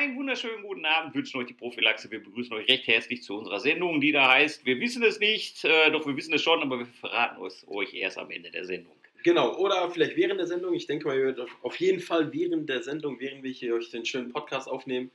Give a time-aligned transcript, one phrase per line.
[0.00, 2.10] Einen wunderschönen guten Abend wünschen euch die Prophylaxe.
[2.10, 5.62] Wir begrüßen euch recht herzlich zu unserer Sendung, die da heißt, wir wissen es nicht,
[5.66, 8.64] äh, doch wir wissen es schon, aber wir verraten es euch erst am Ende der
[8.64, 8.94] Sendung.
[9.24, 10.72] Genau, oder vielleicht während der Sendung.
[10.72, 13.90] Ich denke mal, ihr werdet auf jeden Fall während der Sendung, während wir hier euch
[13.90, 15.10] den schönen Podcast aufnehmen,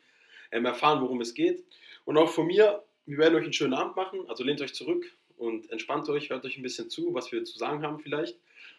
[0.51, 1.63] ähm, erfahren, worum es geht.
[2.03, 4.29] Und auch von mir, wir werden euch einen schönen Abend machen.
[4.29, 5.03] Also lehnt euch zurück
[5.37, 8.37] und entspannt euch, hört euch ein bisschen zu, was wir zu sagen haben vielleicht.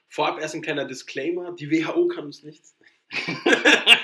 [0.08, 2.76] Vorab erst ein kleiner Disclaimer: Die WHO kann uns nichts.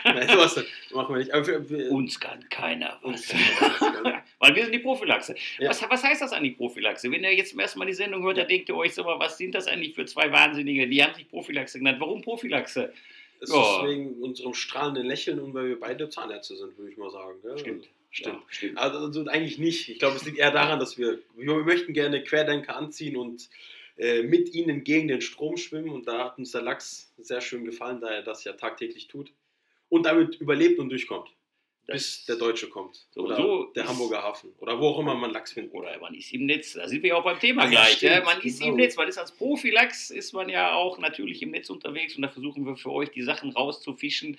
[0.04, 0.64] Nein, sowas
[0.94, 1.32] machen wir nicht.
[1.32, 3.26] Aber für, Uns kann keiner was.
[3.28, 3.36] das,
[4.38, 5.34] Weil wir sind die Prophylaxe.
[5.58, 5.70] Ja.
[5.70, 7.10] Was, was heißt das eigentlich Prophylaxe?
[7.10, 9.18] Wenn ihr jetzt zum ersten Mal die Sendung hört, dann denkt ihr euch so, mal,
[9.18, 10.86] was sind das eigentlich für zwei Wahnsinnige?
[10.88, 11.98] Die haben sich Prophylaxe genannt.
[12.00, 12.92] Warum Prophylaxe?
[13.40, 13.60] Es Ja.
[13.80, 17.38] ist wegen unserem strahlenden Lächeln und weil wir beide Zahnärzte sind, würde ich mal sagen.
[17.44, 17.58] Ja?
[17.58, 18.42] Stimmt, stimmt, Ja.
[18.50, 18.78] stimmt.
[18.78, 19.88] Also, also eigentlich nicht.
[19.88, 23.48] Ich glaube, es liegt eher daran, dass wir, wir möchten gerne Querdenker anziehen und
[23.96, 25.90] äh, mit ihnen gegen den Strom schwimmen.
[25.90, 29.32] Und da hat uns der Lachs sehr schön gefallen, da er das ja tagtäglich tut.
[29.88, 31.28] Und damit überlebt und durchkommt,
[31.86, 33.06] bis der Deutsche kommt.
[33.10, 34.54] So- oder so der Hamburger Hafen.
[34.58, 35.74] Oder wo auch immer man Lachs findet.
[35.74, 36.72] Oder man ist im Netz.
[36.72, 38.00] Da sind wir ja auch beim Thema gleich.
[38.00, 38.70] Ja, man ist genau.
[38.70, 38.96] im Netz.
[38.96, 42.64] Man ist als Prophylax, ist man ja auch natürlich im Netz unterwegs und da versuchen
[42.64, 44.38] wir für euch die Sachen rauszufischen,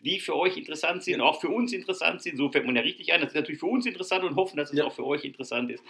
[0.00, 2.36] die für euch interessant sind, auch für uns interessant sind.
[2.36, 3.20] So fängt man ja richtig an.
[3.20, 4.84] Das ist natürlich für uns interessant und hoffen, dass es Ja.
[4.84, 5.82] auch für euch interessant ist.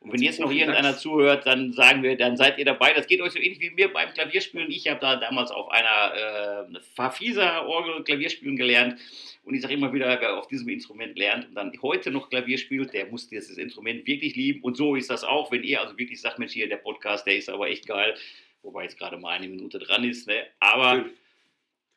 [0.00, 2.94] Und wenn jetzt noch irgendeiner zuhört, dann sagen wir, dann seid ihr dabei.
[2.94, 4.70] Das geht euch so ähnlich wie mir beim Klavierspielen.
[4.70, 8.98] Ich habe da damals auf einer äh, Farfisa-Orgel Klavierspielen gelernt.
[9.44, 12.56] Und ich sage immer wieder, wer auf diesem Instrument lernt und dann heute noch Klavier
[12.58, 14.62] spielt, der muss dieses Instrument wirklich lieben.
[14.62, 17.36] Und so ist das auch, wenn ihr also wirklich sagt, Mensch, hier der Podcast, der
[17.36, 18.14] ist aber echt geil.
[18.62, 20.26] Wobei jetzt gerade mal eine Minute dran ist.
[20.26, 20.46] Ne?
[20.60, 21.12] Aber Fünf.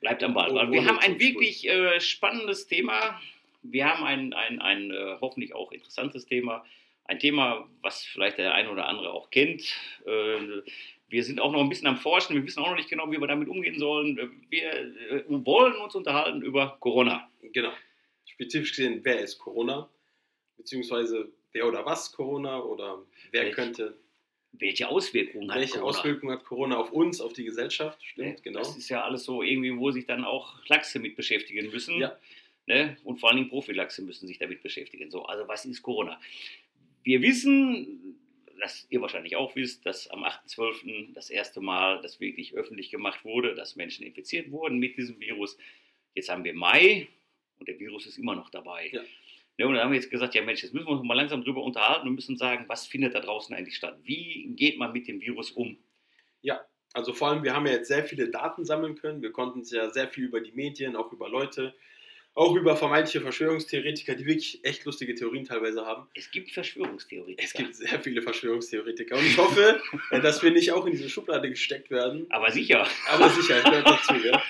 [0.04, 0.52] Bleibt am Ball.
[0.52, 3.20] Oh, wir haben ein wirklich äh, spannendes Thema.
[3.64, 6.64] Wir haben ein, ein, ein äh, hoffentlich auch interessantes Thema.
[7.06, 9.64] Ein Thema, was vielleicht der eine oder andere auch kennt.
[10.06, 10.62] Äh,
[11.10, 12.36] wir sind auch noch ein bisschen am Forschen.
[12.36, 14.18] Wir wissen auch noch nicht genau, wie wir damit umgehen sollen.
[14.20, 17.30] Äh, Wir äh, wollen uns unterhalten über Corona.
[17.42, 17.72] Genau.
[18.26, 19.90] Spezifisch gesehen, wer ist Corona?
[20.58, 22.60] Beziehungsweise wer oder was Corona?
[22.62, 23.00] Oder
[23.32, 23.98] wer Welch- könnte,
[24.54, 25.98] Welche Auswirkungen hat welche Corona?
[25.98, 28.04] Auswirkungen hat Corona auf uns, auf die Gesellschaft?
[28.04, 28.36] Stimmt, Ne?
[28.44, 28.60] genau.
[28.60, 31.98] Das ist ja alles so irgendwie, wo sich dann auch Lachse mit beschäftigen müssen.
[31.98, 32.18] Ja.
[32.68, 32.96] Ne?
[33.04, 35.10] Und vor allen Dingen Prophylaxe müssen sich damit beschäftigen.
[35.10, 36.20] So, also was ist Corona?
[37.04, 38.16] Wir wissen,
[38.60, 41.14] dass ihr wahrscheinlich auch wisst, dass am 8.12.
[41.14, 45.58] das erste Mal das wirklich öffentlich gemacht wurde, dass Menschen infiziert wurden mit diesem Virus.
[46.14, 47.08] Jetzt haben wir Mai
[47.60, 48.90] und der Virus ist immer noch dabei.
[48.94, 49.02] Ja.
[49.58, 51.44] Ne, und dann haben wir jetzt gesagt, ja Mensch, jetzt müssen wir uns mal langsam
[51.44, 54.00] drüber unterhalten und müssen sagen, was findet da draußen eigentlich statt?
[54.04, 55.78] Wie geht man mit dem Virus um?
[56.94, 59.22] Also vor allem, wir haben ja jetzt sehr viele Daten sammeln können.
[59.22, 61.74] Wir konnten es ja sehr viel über die Medien, auch über Leute,
[62.36, 66.08] auch über vermeintliche Verschwörungstheoretiker, die wirklich echt lustige Theorien teilweise haben.
[66.16, 67.44] Es gibt Verschwörungstheoretiker.
[67.44, 69.18] Es gibt sehr viele Verschwörungstheoretiker.
[69.18, 69.80] Und ich hoffe,
[70.12, 72.26] dass wir nicht auch in diese Schublade gesteckt werden.
[72.30, 72.88] Aber sicher.
[73.10, 74.16] Aber sicher, ich gehört dazu.
[74.16, 74.42] Ja.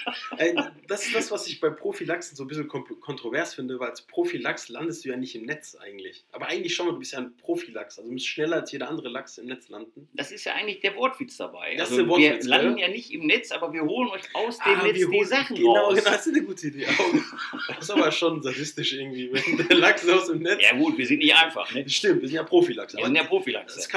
[0.87, 4.69] Das ist das, was ich bei Prophylaxen so ein bisschen kontrovers finde, weil als Prophylax
[4.69, 6.23] landest du ja nicht im Netz eigentlich.
[6.31, 7.97] Aber eigentlich schon mal, du bist ja ein Prophylax.
[7.97, 10.07] Also du musst schneller als jeder andere Lachs im Netz landen.
[10.13, 11.75] Das ist ja eigentlich der Wortwitz dabei.
[11.75, 14.23] Das ist also der Wortwitz, wir landen ja nicht im Netz, aber wir holen euch
[14.33, 15.95] aus dem Ah, Netz die Sachen genau, raus.
[15.95, 16.87] Genau, das ist eine gute Idee.
[17.75, 20.61] Das ist aber schon sadistisch irgendwie, wenn der Lachs aus dem Netz.
[20.61, 21.87] Ja gut, wir sind nicht einfach, ne?
[21.87, 22.95] Stimmt, wir sind ja Prophylax.
[22.95, 23.23] Wir sind ja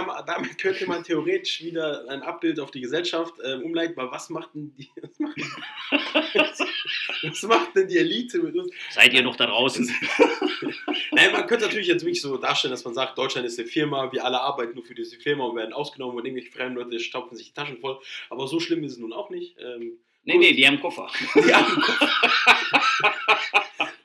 [0.02, 4.30] man, damit könnte man theoretisch wieder ein Abbild auf die Gesellschaft ähm, umleiten, weil was
[4.30, 6.72] macht denn die, was macht,
[7.22, 8.70] was macht denn die Elite mit uns?
[8.90, 9.86] Seid ihr noch da draußen?
[11.12, 14.12] Nein, man könnte natürlich jetzt wirklich so darstellen, dass man sagt, Deutschland ist eine Firma,
[14.12, 17.36] wir alle arbeiten nur für diese Firma und werden ausgenommen und irgendwelche fremden Leute stopfen
[17.36, 17.98] sich die Taschen voll.
[18.30, 19.56] Aber so schlimm ist es nun auch nicht.
[19.58, 21.08] Ähm, Nee, nee, die haben Koffer.
[21.36, 21.82] die haben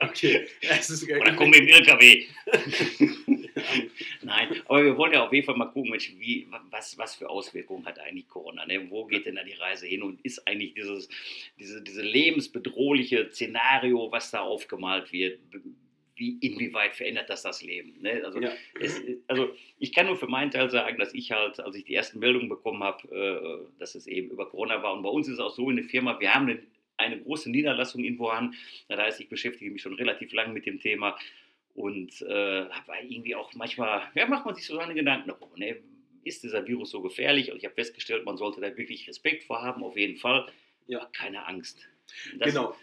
[0.00, 2.24] okay, es ist Oder kommen wir im LKW.
[4.22, 7.28] Nein, aber wir wollen ja auf jeden Fall mal gucken, Mensch, wie, was, was für
[7.28, 8.64] Auswirkungen hat eigentlich Corona?
[8.66, 8.88] Ne?
[8.88, 11.08] Wo geht denn da die Reise hin und ist eigentlich dieses
[11.58, 15.40] diese, diese lebensbedrohliche Szenario, was da aufgemalt wird,
[16.22, 18.00] wie, inwieweit verändert das das Leben?
[18.00, 18.22] Ne?
[18.24, 18.52] Also, Ja.
[18.80, 21.94] es, also ich kann nur für meinen Teil sagen, dass ich halt, als ich die
[21.94, 25.34] ersten Meldungen bekommen habe, äh, dass es eben über Corona war und bei uns ist
[25.34, 26.62] es auch so in der Firma, wir haben eine,
[26.96, 28.54] eine große Niederlassung in Wuhan,
[28.88, 31.18] das heißt, ich beschäftige mich schon relativ lange mit dem Thema
[31.74, 35.50] und äh, habe irgendwie auch manchmal, ja, macht man sich so seine Gedanken darum.
[35.56, 35.76] Ne?
[36.22, 37.50] Ist dieser Virus so gefährlich?
[37.50, 40.46] Und ich habe festgestellt, man sollte da wirklich Respekt vor haben, auf jeden Fall.
[40.86, 41.08] Ja.
[41.12, 41.88] Keine Angst.
[42.38, 42.76] Das, Genau.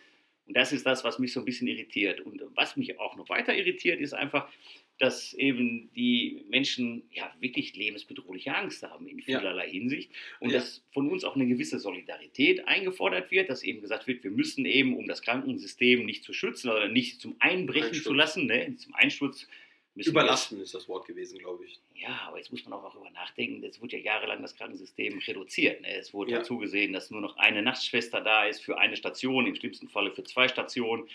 [0.50, 2.22] Und das ist das, was mich so ein bisschen irritiert.
[2.22, 4.52] Und was mich auch noch weiter irritiert, ist einfach,
[4.98, 9.40] dass eben die Menschen ja wirklich lebensbedrohliche Angst haben in Ja.
[9.40, 10.12] vielerlei Hinsicht.
[10.40, 10.58] Und Ja.
[10.58, 14.66] dass von uns auch eine gewisse Solidarität eingefordert wird, dass eben gesagt wird, wir müssen
[14.66, 18.04] eben, um das Krankensystem nicht zu schützen oder nicht zum Einbrechen Einsturz.
[18.06, 19.48] zu lassen, ne, zum Einsturz
[19.96, 21.80] Überlasten ist das Wort gewesen, glaube ich.
[21.96, 25.82] ja, aber jetzt muss man auch darüber nachdenken, es wurde ja jahrelang das Krankensystem reduziert.
[25.82, 25.96] Ne?
[25.98, 26.38] Es wurde Ja.
[26.38, 30.12] dazu gesehen, dass nur noch eine Nachtschwester da ist für eine Station, im schlimmsten Falle
[30.12, 31.10] für zwei Stationen.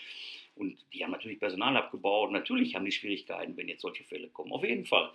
[0.55, 2.31] Und die haben natürlich Personal abgebaut.
[2.31, 4.51] Natürlich haben die Schwierigkeiten, wenn jetzt solche Fälle kommen.
[4.53, 5.11] Auf jeden Fall.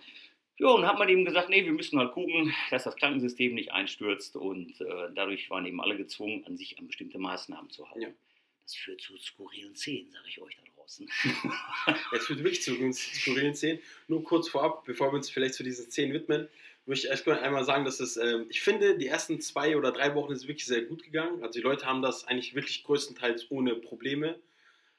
[0.59, 3.71] Ja, und hat man eben gesagt, nee, wir müssen halt gucken, dass das Krankensystem nicht
[3.71, 4.35] einstürzt.
[4.35, 8.01] Und äh, dadurch waren eben alle gezwungen, an sich an bestimmte Maßnahmen zu halten.
[8.01, 8.09] Ja.
[8.63, 11.09] Das führt zu skurrilen Szenen, sage ich euch da draußen.
[12.13, 13.79] Es führt wirklich zu skurrilen Szenen.
[14.07, 16.47] Nur kurz vorab, bevor wir uns vielleicht zu diesen Szenen widmen,
[16.85, 20.15] möchte ich erstmal einmal sagen, dass es, ähm, ich finde, die ersten zwei oder drei
[20.15, 21.43] Wochen ist wirklich sehr gut gegangen.
[21.43, 24.39] Also die Leute haben das eigentlich wirklich größtenteils ohne Probleme.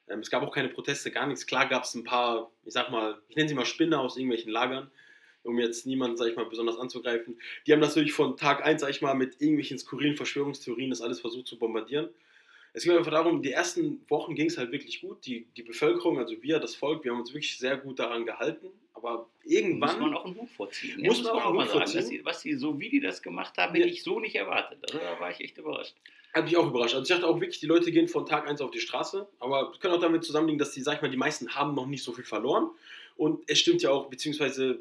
[0.09, 1.47] Ähm, es gab auch keine Proteste, gar nichts.
[1.47, 4.53] Klar gab es ein paar, ich sag mal, ich nenne sie mal Spinner aus irgendwelchen
[4.53, 4.91] Lagern,
[5.43, 7.41] um jetzt niemanden, sag ich mal, besonders anzugreifen.
[7.67, 11.03] Die haben das natürlich von Tag 1, sag ich mal, mit irgendwelchen skurrilen Verschwörungstheorien das
[11.03, 12.09] alles versucht zu bombardieren.
[12.75, 15.27] Es ging einfach darum, die ersten Wochen ging es halt wirklich gut.
[15.27, 18.69] Die, die Bevölkerung, also wir, das Volk, wir haben uns wirklich sehr gut daran gehalten.
[18.95, 19.91] Aber irgendwann.
[19.91, 21.01] Muss man auch einen Hut vorziehen.
[21.01, 21.09] ne?
[21.09, 21.79] Muss man auch einen mal sagen.
[21.81, 21.97] vorziehen.
[22.01, 23.83] Dass sie, was sie, so wie die das gemacht haben, Ja.
[23.83, 24.79] hätte ich so nicht erwartet.
[24.83, 25.95] Also, da war ich echt überrascht.
[26.33, 26.95] Hat mich auch überrascht.
[26.95, 29.29] Also ich dachte auch wirklich, die Leute gehen von Tag 1 auf die Straße.
[29.39, 31.87] Aber es kann auch damit zusammenliegen, dass die, sag ich mal, die meisten haben noch
[31.87, 32.71] nicht so viel verloren.
[33.17, 34.79] Und es stimmt ja auch, beziehungsweise,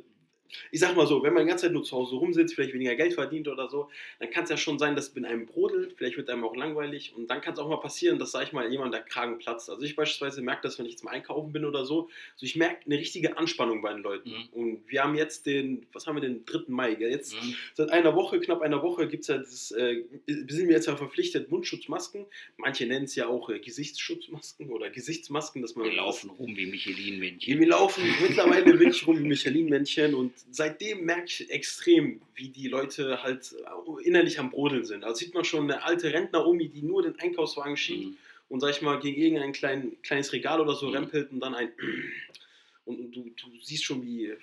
[0.71, 2.95] ich sag mal so, wenn man die ganze Zeit nur zu Hause rumsitzt, vielleicht weniger
[2.95, 3.89] Geld verdient oder so,
[4.19, 6.55] dann kann es ja schon sein, dass es in einem brodelt, vielleicht wird einem auch
[6.55, 9.37] langweilig und dann kann es auch mal passieren, dass, sag ich mal, jemand der Kragen
[9.39, 9.69] platzt.
[9.69, 12.85] Also ich beispielsweise merke das, wenn ich mal einkaufen bin oder so, also ich merke
[12.85, 14.29] eine richtige Anspannung bei den Leuten.
[14.29, 14.49] Mhm.
[14.51, 16.63] Und wir haben jetzt den, was haben wir, den 3.
[16.67, 17.11] Mai, gell?
[17.11, 17.55] jetzt Mhm.
[17.73, 20.95] Seit einer Woche, knapp einer Woche, gibt es ja das, äh, sind wir jetzt ja
[20.95, 22.25] verpflichtet, Mundschutzmasken.
[22.57, 25.85] Manche nennen es ja auch äh, Gesichtsschutzmasken oder Gesichtsmasken, dass man.
[25.85, 27.59] Wir laufen rum wie Michelin-Männchen.
[27.59, 33.21] Wir laufen mittlerweile wirklich rum wie Michelin-Männchen und seitdem merke ich extrem, wie die Leute
[33.23, 35.03] halt äh, innerlich am Brodeln sind.
[35.03, 38.17] Also sieht man schon eine alte Rentner-Omi, die nur den Einkaufswagen schiebt Mhm.
[38.49, 40.95] und, sag ich mal, gegen irgendein klein, kleines Regal oder so Mhm.
[40.95, 41.71] rempelt und dann ein.
[42.83, 44.33] Und, und du, du siehst schon, wie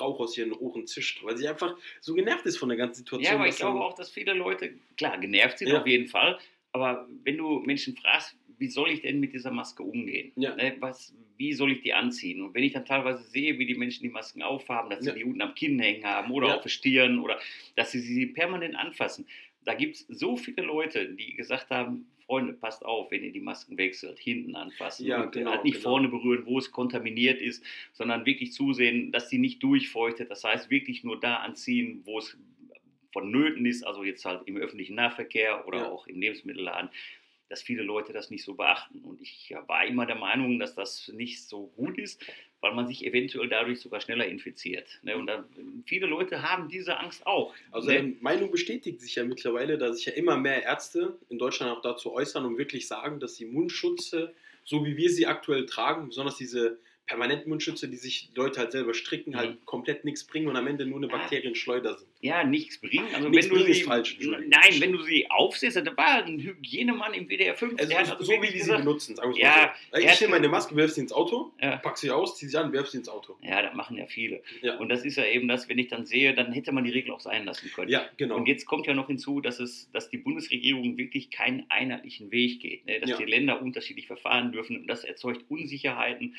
[0.00, 3.30] Rauch aus ihren Ohren zischt, weil sie einfach so genervt ist von der ganzen Situation.
[3.30, 5.82] Ja, aber ich glaube auch, dass viele Leute, klar, genervt sind Ja.
[5.82, 6.38] auf jeden Fall,
[6.72, 10.32] aber wenn du Menschen fragst, wie soll ich denn mit dieser Maske umgehen?
[10.36, 10.54] Ja.
[10.56, 12.42] Ne, was, wie soll ich die anziehen?
[12.42, 15.14] Und wenn ich dann teilweise sehe, wie die Menschen die Masken aufhaben, dass sie Ja.
[15.14, 16.56] die unten am Kinn hängen haben oder Ja.
[16.56, 17.38] auf der Stirn oder
[17.76, 19.26] dass sie sie permanent anfassen,
[19.64, 23.40] da gibt es so viele Leute, die gesagt haben, Freunde, passt auf, wenn ihr die
[23.40, 25.90] Masken wechselt, hinten anfassen Ja, und genau, halt nicht genau.
[25.90, 27.62] vorne berühren, wo es kontaminiert ist,
[27.92, 30.30] sondern wirklich zusehen, dass sie nicht durchfeuchtet.
[30.30, 32.36] Das heißt, wirklich nur da anziehen, wo es
[33.12, 35.88] vonnöten ist, also jetzt halt im öffentlichen Nahverkehr oder Ja.
[35.90, 36.90] auch im Lebensmittelladen,
[37.48, 39.00] dass viele Leute das nicht so beachten.
[39.00, 42.24] Und ich war immer der Meinung, dass das nicht so gut ist,
[42.60, 44.98] weil man sich eventuell dadurch sogar schneller infiziert.
[45.02, 45.16] Ne?
[45.16, 45.44] Und da,
[45.84, 47.54] viele Leute haben diese Angst auch.
[47.70, 48.02] Also ne?
[48.02, 51.82] die Meinung bestätigt sich ja mittlerweile, dass sich ja immer mehr Ärzte in Deutschland auch
[51.82, 56.36] dazu äußern und wirklich sagen, dass die Mundschutze, so wie wir sie aktuell tragen, besonders
[56.36, 59.36] diese permanenten Mundschütze, die sich Leute halt selber stricken, Mhm.
[59.36, 61.08] halt komplett nichts bringen und am Ende nur eine.
[61.08, 62.08] Bakterienschleuder sind.
[62.20, 63.06] ja, nichts bringen.
[63.14, 64.16] Also Nichts wenn du sie, falsch.
[64.20, 68.32] Nein, wenn du sie aufsetzt, da war ein Hygienemann im WDR 5, Also, also so
[68.32, 70.08] wie die sie gesagt, benutzen, sagen wir Ja, mal so.
[70.08, 71.76] Ich nehme meine Maske, werf sie ins Auto, Ja.
[71.76, 73.36] pack sie aus, zieh sie an, werf sie ins Auto.
[73.42, 74.42] ja, das machen ja viele.
[74.62, 76.90] Ja, Und das ist ja eben das, wenn ich dann sehe, dann hätte man die
[76.90, 77.90] Regel auch sein lassen können.
[77.90, 78.36] ja genau.
[78.36, 82.60] Und jetzt kommt ja noch hinzu, dass, es, dass die Bundesregierung wirklich keinen einheitlichen Weg
[82.60, 83.00] geht, ne?
[83.00, 83.16] dass Ja.
[83.18, 86.36] die Länder unterschiedlich verfahren dürfen und das erzeugt Unsicherheiten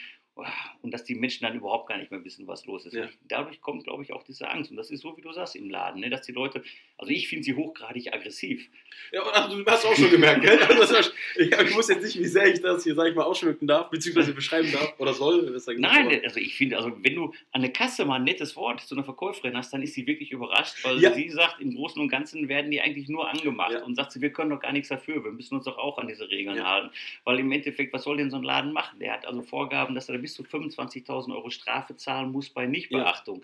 [0.82, 2.94] und dass die Menschen dann überhaupt gar nicht mehr wissen, was los ist.
[2.94, 3.08] Ja.
[3.30, 4.70] Dadurch kommt, glaube ich, auch diese Angst.
[4.70, 6.10] Und das ist so, wie du sagst, im Laden, ne?
[6.10, 6.62] dass die Leute,
[6.98, 8.68] also ich finde sie hochgradig aggressiv.
[9.14, 10.60] Ja, ach, du hast auch schon gemerkt, gell?
[10.62, 10.96] Also,
[11.38, 13.90] ich, ich wusste jetzt nicht, wie sehr ich das hier, sag ich mal, ausschmücken darf,
[13.90, 15.52] beziehungsweise beschreiben darf oder soll.
[15.52, 18.56] gesagt, Nein, aber- also ich finde, also wenn du an der Kasse mal ein nettes
[18.58, 21.14] Wort zu einer Verkäuferin hast, dann ist sie wirklich überrascht, weil Ja.
[21.14, 23.84] sie sagt, im Großen und Ganzen werden die eigentlich nur angemacht Ja.
[23.84, 26.08] und sagt sie, wir können doch gar nichts dafür, wir müssen uns doch auch an
[26.08, 26.90] diese Regeln halten.
[27.24, 29.00] Weil im Endeffekt, was soll denn so ein Laden machen?
[29.00, 33.44] Der hat also Vorgaben, dass er bis zu 25.000 Euro Strafe zahlen muss bei Nichtbeachtung.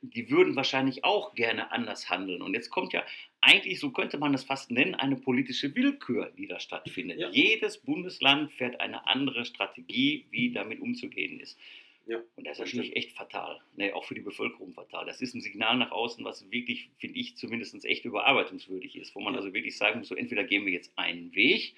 [0.00, 2.40] Die würden wahrscheinlich auch gerne anders handeln.
[2.40, 3.04] Und jetzt kommt ja
[3.40, 7.18] eigentlich, so könnte man das fast nennen, eine politische Willkür, die da stattfindet.
[7.18, 7.30] Ja.
[7.30, 11.58] Jedes Bundesland fährt eine andere Strategie, wie damit umzugehen ist.
[12.06, 13.60] Ja, Und das das ist natürlich echt fatal.
[13.76, 15.06] Ne, auch für die Bevölkerung fatal.
[15.06, 19.14] Das ist ein Signal nach außen, was wirklich, finde ich, zumindest echt überarbeitungswürdig ist.
[19.16, 19.40] Wo man Ja.
[19.40, 21.74] also wirklich sagen muss, so entweder gehen wir jetzt einen Weg,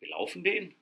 [0.00, 0.74] wir laufen den,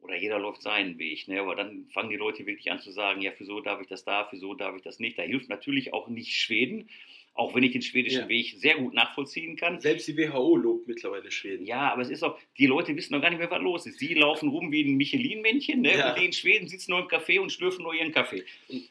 [0.00, 1.28] oder jeder läuft seinen Weg.
[1.28, 1.40] Ne?
[1.40, 4.04] Aber dann fangen die Leute wirklich an zu sagen, ja, für so darf ich das
[4.04, 5.18] da, für so darf ich das nicht.
[5.18, 6.88] Da hilft natürlich auch nicht Schweden,
[7.34, 8.28] auch wenn ich den schwedischen Ja.
[8.28, 9.80] Weg sehr gut nachvollziehen kann.
[9.80, 11.66] Selbst die WHO lobt mittlerweile Schweden.
[11.66, 14.00] Ja, aber es ist auch, die Leute wissen noch gar nicht mehr, was los ist.
[14.00, 15.96] Die laufen rum wie ein Michelin-Männchen, ne?
[15.96, 16.10] Ja.
[16.10, 18.44] und die in Schweden sitzen nur im Café und schlürfen nur ihren Kaffee.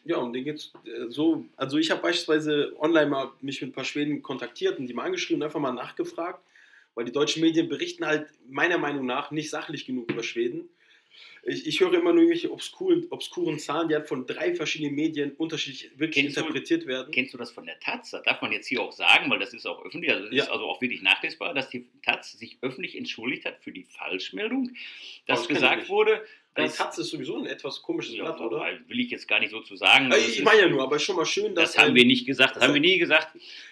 [0.05, 1.45] Ja, und den geht's äh, so.
[1.57, 5.03] Also, ich habe beispielsweise online mal mich mit ein paar Schweden kontaktiert und die mal
[5.03, 6.41] angeschrieben und einfach mal nachgefragt,
[6.95, 10.69] weil die deutschen Medien berichten halt meiner Meinung nach nicht sachlich genug über Schweden.
[11.43, 15.31] Ich, ich höre immer nur irgendwelche obskuren, obskuren Zahlen, die halt von drei verschiedenen Medien
[15.37, 17.11] unterschiedlich wirklich Kennst du- interpretiert werden.
[17.13, 18.11] Kennst du das von der Taz?
[18.11, 20.43] Das darf man jetzt hier auch sagen, weil das ist auch öffentlich, also das Ja.
[20.43, 24.71] ist also auch wirklich nachlesbar, dass die Taz sich öffentlich entschuldigt hat für die Falschmeldung,
[25.25, 26.21] das dass ich gesagt wurde,
[26.65, 28.65] Dass, Taz ist sowieso ein etwas komisches ja, Blatt, oder?
[28.87, 30.09] will ich jetzt gar nicht so zu sagen.
[30.09, 31.73] Das Ich meine ja nur, aber ist schon mal schön, dass.
[31.73, 33.29] das haben wir nicht gesagt, das das- haben wir nie gesagt.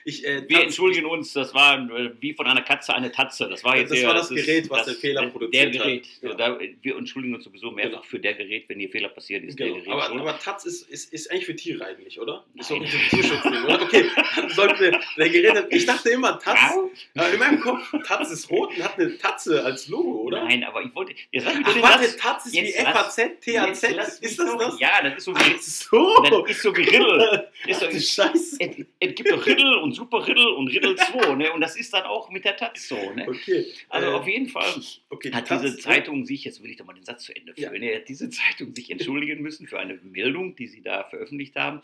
[0.07, 3.49] Ich, äh, Wir entschuldigen uns, das war äh, wie von einer Katze eine Tatze.
[3.49, 5.87] Das war jetzt Das eher- war das ist- Gerät, was Fehler der- produziert Der hat.
[5.87, 6.07] Gerät.
[6.21, 6.29] Ja.
[6.31, 8.01] So, da, wir entschuldigen uns sowieso mehrfach Genau.
[8.03, 9.57] für der Gerät, wenn hier Fehler passiert ist.
[9.57, 9.73] Genau.
[9.75, 12.45] Der Gerät Aber, aber Taz ist, ist, ist eigentlich für Tiere eigentlich, oder?
[12.55, 12.87] Ist doch Nein.
[12.91, 13.81] ein Tierschutzding, oder?
[13.81, 14.99] Okay, wir.
[15.17, 16.75] Der Gerät hat, ich dachte immer, Taz.
[17.15, 20.43] Äh, in meinem Kopf, Taz ist rot und hat eine Tatze als Logo, oder?
[20.43, 21.13] Nein, aber ich wollte.
[21.31, 23.55] Jetzt lass mich Ach, warte, Taz ist wie FAZ, mich
[24.21, 24.79] Ist das das?
[24.79, 25.57] Ja, das ist so wie.
[25.59, 26.21] so.
[26.21, 27.51] Das ist so wie Riddle.
[27.67, 28.57] Ist so, Scheiße.
[28.99, 31.51] es, gibt doch Riddle und Super Riddle und Riddle 2, ne?
[31.51, 33.25] Und das ist dann auch mit der Taz so, ne?
[33.27, 33.65] Okay.
[33.89, 34.71] Also äh, auf jeden Fall
[35.31, 37.79] hat Taz, diese Zeitung sich, jetzt will ich doch mal den Satz zu Ende führen,
[37.79, 41.81] ne, hat diese Zeitung sich entschuldigen müssen für eine Meldung, die sie da veröffentlicht haben,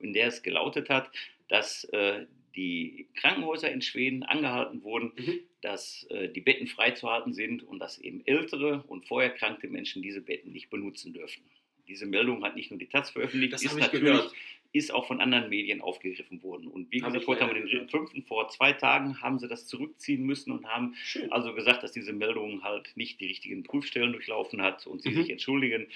[0.00, 1.10] in der es gelautet hat,
[1.48, 5.40] dass äh, die Krankenhäuser in Schweden angehalten wurden, Mhm.
[5.60, 10.52] dass äh, die Betten freizuhalten sind und dass eben ältere und vorerkrankte Menschen diese Betten
[10.52, 11.42] nicht benutzen dürfen.
[11.88, 14.32] Diese Meldung hat nicht nur die Taz veröffentlicht, Das ist natürlich gehört.
[14.72, 16.66] ist auch von anderen Medien aufgegriffen worden.
[16.68, 18.24] Und wie Hab gesagt, heute haben wir den 3.5.
[18.26, 21.30] vor zwei Tagen haben sie das zurückziehen müssen und haben Schön.
[21.32, 25.14] also gesagt, dass diese Meldung halt nicht die richtigen Prüfstellen durchlaufen hat und sie Mhm.
[25.16, 25.88] sich entschuldigen.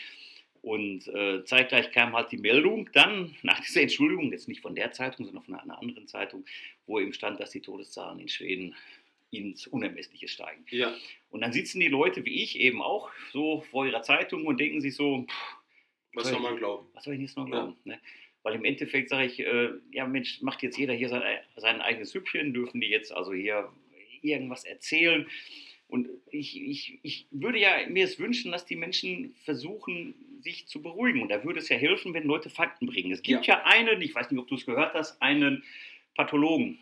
[0.68, 4.92] Und äh, zeitgleich kam halt die Meldung dann nach dieser Entschuldigung, jetzt nicht von der
[4.92, 6.44] Zeitung, sondern von einer anderen Zeitung,
[6.86, 8.74] wo eben stand, dass die Todeszahlen in Schweden
[9.30, 10.66] ins Unermessliche steigen.
[10.68, 10.94] Ja.
[11.30, 14.82] Und dann sitzen die Leute wie ich eben auch so vor ihrer Zeitung und denken
[14.82, 15.56] sich so, pff,
[16.12, 16.86] Was soll man glauben?
[16.92, 17.52] was soll ich jetzt noch Ja.
[17.52, 17.76] glauben?
[17.84, 17.98] Ne?
[18.42, 21.22] Weil im Endeffekt sage ich, äh, ja Mensch, macht jetzt jeder hier sein,
[21.56, 23.72] sein eigenes Süppchen, dürfen die jetzt also hier
[24.20, 25.26] irgendwas erzählen.
[25.88, 30.82] Und ich, ich, ich würde ja mir es wünschen, dass die Menschen versuchen, sich zu
[30.82, 31.22] beruhigen.
[31.22, 33.10] Und da würde es ja helfen, wenn Leute Fakten bringen.
[33.10, 35.64] Es gibt ja, einen, ich weiß nicht, ob du es gehört hast, einen
[36.14, 36.78] Pathologen.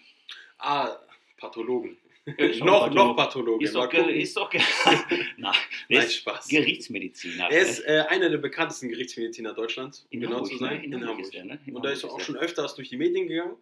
[0.58, 0.96] Ah,
[1.36, 1.96] Pathologen.
[2.26, 2.94] Äh, noch, Pathologe.
[2.94, 3.64] noch Pathologen.
[3.64, 4.52] Ist doch, ist doch,
[5.36, 5.52] Na,
[5.88, 6.48] der Nein, Spaß.
[6.48, 7.48] Gerichtsmediziner.
[7.50, 10.78] Er ist äh, einer der bekanntesten Gerichtsmediziner Deutschlands, um In genau Hamburg, zu sein.
[10.78, 10.84] ne?
[10.84, 11.60] In Hamburg ist er, ne?
[11.66, 13.56] In Und da ist er Hamburg auch schon öfters durch die Medien gegangen.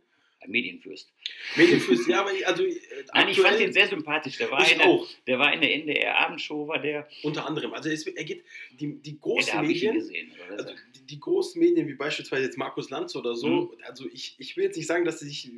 [0.47, 1.13] Medienfürst.
[1.57, 2.65] Medienfürst, ja, aber ich- also.
[2.65, 2.75] äh,
[3.15, 4.37] Nein, ich fand ihn sehr sympathisch.
[4.39, 7.09] Der war, Ich in der, auch, der war in der NDR-Abendshow, war der.
[7.23, 7.73] unter anderem.
[7.75, 10.33] Also es, er geht, die, die Ja, großen ihn Medien, gesehen.
[10.51, 10.75] Also so.
[10.97, 13.71] die, die großen Medien, wie beispielsweise jetzt Markus Lanz oder so, Mhm.
[13.85, 15.51] also ich, ich will jetzt nicht sagen, dass sie sich.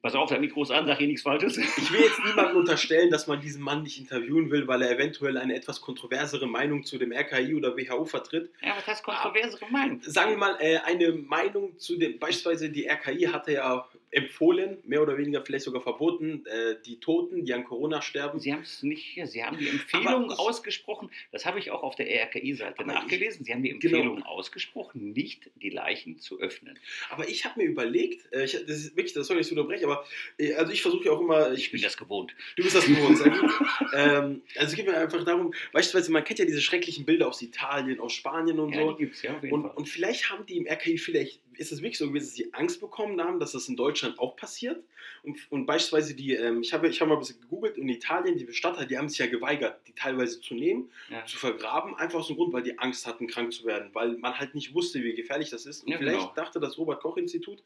[0.00, 1.56] Pass auf, der Mikros an, sag hier nichts Falsches.
[1.58, 5.36] Ich will jetzt niemandem unterstellen, dass man diesen Mann nicht interviewen will, weil er eventuell
[5.36, 8.48] eine etwas kontroversere Meinung zu dem RKI oder WHO vertritt.
[8.62, 10.00] Ja, was heißt kontroversere Meinung?
[10.02, 15.02] Sagen wir mal, äh, eine Meinung zu dem, beispielsweise die RKI hatte ja empfohlen, mehr
[15.02, 18.38] oder weniger vielleicht sogar verboten, äh, die Toten, die an Corona sterben.
[18.40, 19.18] Sie haben es nicht.
[19.24, 21.10] Sie haben die Empfehlung Aber ich- ausgesprochen.
[21.32, 23.44] Das habe ich auch auf der RKI-Seite Aber nachgelesen.
[23.44, 23.98] Sie haben die Genau.
[23.98, 26.78] Empfehlung ausgesprochen, nicht die Leichen zu öffnen.
[27.10, 29.84] Aber ich habe mir überlegt, äh, ich, das ist wirklich, das soll ich nicht unterbrechen,
[29.84, 30.04] aber
[30.38, 32.34] äh, also ich versuche ja auch immer, Ich bin das gewohnt.
[32.56, 33.50] Du bist das gewohnt, sehr gut.
[33.94, 37.42] ähm, also es geht mir einfach darum, beispielsweise, man kennt ja diese schrecklichen Bilder aus
[37.42, 38.92] Italien, aus Spanien und Ja, so.
[38.92, 39.72] die gibt es ja auf jeden Und, Fall.
[39.76, 42.80] und vielleicht haben die im RKI, vielleicht ist es wirklich so gewesen, dass sie Angst
[42.80, 44.82] bekommen haben, dass das in Deutschland auch passiert.
[45.22, 48.38] Und, und beispielsweise die, ähm, ich habe ich habe mal ein bisschen gegoogelt, in Italien,
[48.38, 51.24] die Bestatter, die haben sich ja geweigert, die teilweise zu nehmen, ja.
[51.26, 54.38] zu vergraben, einfach aus dem Grund, weil die Angst hatten, krank zu werden, weil man
[54.38, 55.84] halt nicht wusste, wie gefährlich das ist.
[55.84, 56.34] Und Ja, vielleicht genau.
[56.34, 57.62] dachte das Robert-Koch-Institut,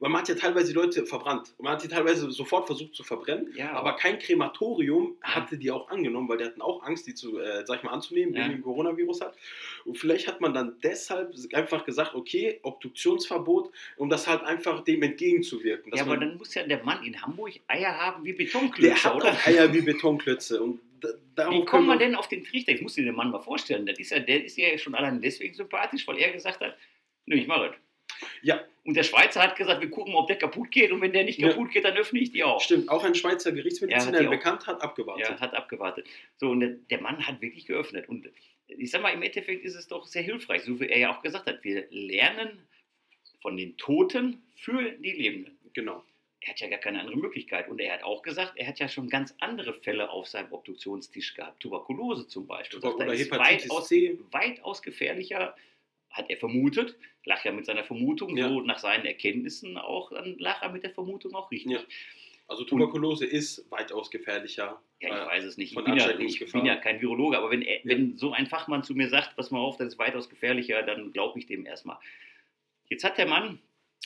[0.00, 1.52] weil man hat ja teilweise die Leute verbrannt.
[1.58, 3.52] Und man hat die teilweise sofort versucht zu verbrennen.
[3.56, 5.34] ja, Aber kein Krematorium Ja.
[5.34, 7.90] hatte die auch angenommen, weil die hatten auch Angst, die zu, äh, sag ich mal,
[7.92, 8.42] anzunehmen, Ja.
[8.44, 9.36] wegen dem Coronavirus hat.
[9.84, 15.02] Und vielleicht hat man dann deshalb einfach gesagt, okay, Obduktionsverbot, um das halt einfach dem
[15.02, 15.92] entgegenzuwirken.
[15.94, 19.04] ja, aber man, dann muss ja der Mann in Hamburg Eier haben wie Betonklötze, der
[19.04, 19.32] hat oder?
[19.32, 20.62] auch Eier wie Betonklötze.
[20.62, 20.80] Und
[21.50, 22.72] Wie kommt man denn auf den Trichter?
[22.72, 23.86] Ich muss dir den Mann mal vorstellen.
[23.86, 26.76] Das ist ja, der ist ja schon allein deswegen sympathisch, weil er gesagt hat,
[27.26, 27.76] nö, ich mache das.
[28.42, 28.64] Ja.
[28.84, 30.90] Und der Schweizer hat gesagt, wir gucken mal, ob der kaputt geht.
[30.92, 31.48] Und wenn der nicht Ja.
[31.48, 32.60] kaputt geht, dann öffne ich die auch.
[32.60, 35.28] Stimmt, auch ein Schweizer Gerichtsmediziner, Ja, bekannt hat, abgewartet.
[35.28, 36.06] Ja, hat abgewartet.
[36.36, 38.08] So, und der, der Mann hat wirklich geöffnet.
[38.08, 38.30] Und
[38.66, 41.22] ich sag mal, im Endeffekt ist es doch sehr hilfreich, so wie er ja auch
[41.22, 41.62] gesagt hat.
[41.64, 42.66] Wir lernen
[43.42, 45.58] von den Toten für die Lebenden.
[45.74, 46.02] Genau.
[46.40, 47.68] Er hat ja gar keine andere Möglichkeit.
[47.68, 51.34] Und er hat auch gesagt, er hat ja schon ganz andere Fälle auf seinem Obduktionstisch
[51.34, 51.60] gehabt.
[51.60, 52.80] Tuberkulose zum Beispiel.
[52.80, 54.18] Tuber- er, oder ist Hepatitis weitaus, C.
[54.30, 55.54] weitaus gefährlicher,
[56.10, 56.96] hat er vermutet.
[57.24, 58.48] Lag ja mit seiner Vermutung, Ja.
[58.48, 61.72] so nach seinen Erkenntnissen auch, dann lag er mit der Vermutung auch richtig.
[61.72, 61.80] Ja.
[62.46, 64.80] Also Tuberkulose ist weitaus gefährlicher.
[65.00, 65.76] Ja, ich äh, weiß es nicht.
[65.76, 68.82] Ich bin, ja, ich bin ja kein Virologe, aber wenn, er- wenn so ein Fachmann
[68.82, 71.98] zu mir sagt, pass mal auf, das ist weitaus gefährlicher, dann glaube ich dem erstmal.
[72.88, 73.58] Jetzt hat der Mann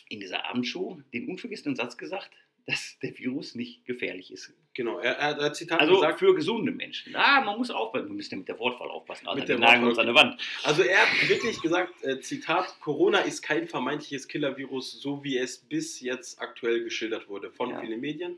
[0.09, 2.31] in dieser Abendshow den unvergessenen Satz gesagt,
[2.67, 4.53] dass der Virus nicht gefährlich ist.
[4.75, 6.19] Genau, er, er hat Zitat Also gesagt.
[6.19, 7.15] für gesunde Menschen.
[7.15, 8.07] Ah, man muss aufpassen.
[8.09, 9.27] Wir müssen ja mit der Wortwahl aufpassen.
[9.27, 10.41] Alter, Mit wir der nageln uns an der Wand.
[10.63, 15.59] Also er hat wirklich gesagt, äh, Zitat, Corona ist kein vermeintliches Killer-Virus, so wie es
[15.59, 17.81] bis jetzt aktuell geschildert wurde von Ja.
[17.81, 18.37] vielen Medien.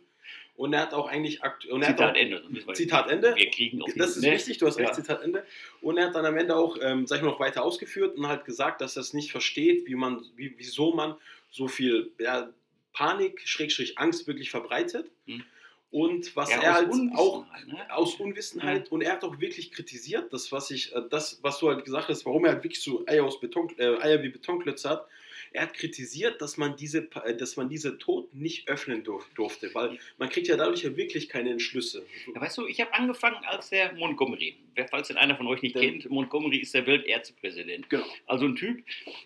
[0.57, 1.83] Und er hat auch eigentlich aktuell.
[1.83, 2.43] Zitat auch, Ende.
[2.75, 3.35] Zitat Ende.
[3.37, 4.33] Wir kriegen auf Das ist ne?
[4.33, 4.95] wichtig, du hast recht, Ja.
[4.95, 5.45] Zitat Ende.
[5.83, 8.27] Und er hat dann am Ende auch, ähm, sag ich mal, noch weiter ausgeführt und
[8.29, 11.17] halt gesagt, dass er es nicht versteht, wie man, wie, wieso man
[11.51, 12.49] so viel ja,
[12.95, 15.11] Panik, Schrägstrich Angst wirklich verbreitet.
[15.27, 15.45] Hm.
[15.91, 17.87] Und was Ja, er halt auch ne?
[17.95, 21.69] aus Unwissenheit und er hat auch wirklich kritisiert, das was ich, äh, das was du
[21.69, 24.91] halt gesagt hast, warum er halt wirklich so Eier aus Beton, äh, Eier wie Betonklötze
[24.91, 25.07] hat.
[25.53, 29.75] Er hat kritisiert, dass man diese, äh, dass man diese Tod nicht öffnen durf, durfte,
[29.75, 32.05] weil man kriegt ja dadurch ja wirklich keine Entschlüsse.
[32.35, 34.57] Ja, weißt du, ich habe angefangen als der Montgomery.
[34.75, 37.89] Wer, falls den einer von euch nicht Der- kennt, Montgomery ist der Weltärztepräsident.
[37.89, 38.05] Genau.
[38.27, 38.83] Also ein Typ,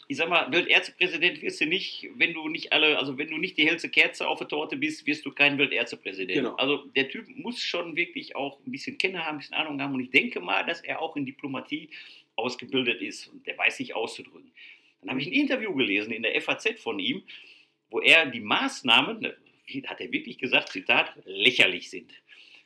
[0.08, 3.56] ich sag mal, Weltärztepräsident wirst du nicht, wenn du nicht alle, also wenn du nicht
[3.56, 6.34] die hellste Kerze auf der Torte bist, wirst du kein Weltärztepräsident.
[6.38, 6.54] Genau.
[6.56, 9.94] Also der Typ muss schon wirklich auch ein bisschen Kenner haben, ein bisschen Ahnung haben
[9.94, 11.88] und ich denke mal, dass er auch in Diplomatie
[12.36, 14.52] ausgebildet ist und der weiß sich auszudrücken.
[15.00, 17.22] Dann habe ich ein Interview gelesen in der FAZ von ihm,
[17.90, 19.36] wo er die Maßnahmen, ne,
[19.86, 22.12] hat er wirklich gesagt, Zitat, lächerlich sind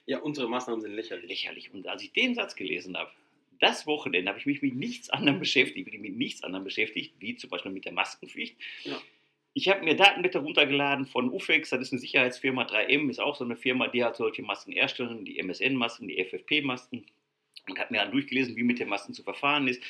[0.07, 1.29] Ja, unsere Maßnahmen sind lächerlich.
[1.29, 1.71] lächerlich.
[1.73, 3.11] Und als ich den Satz gelesen habe,
[3.61, 7.15] das Wochenende habe ich mich mit nichts anderem beschäftigt, bin ich mit nichts anderem beschäftigt,
[7.21, 8.57] wie zum Beispiel mit der Maskenpflicht.
[8.83, 9.01] Ja.
[9.55, 13.45] Ich habe mir Datenblätter runtergeladen von UFEX, das ist eine Sicherheitsfirma, 3M ist auch so
[13.45, 17.05] eine Firma, die hat solche Masken erstellen, die MSN-Masken, die FFP-Masken
[17.69, 19.83] und habe mir dann durchgelesen, wie mit den Masken zu verfahren ist.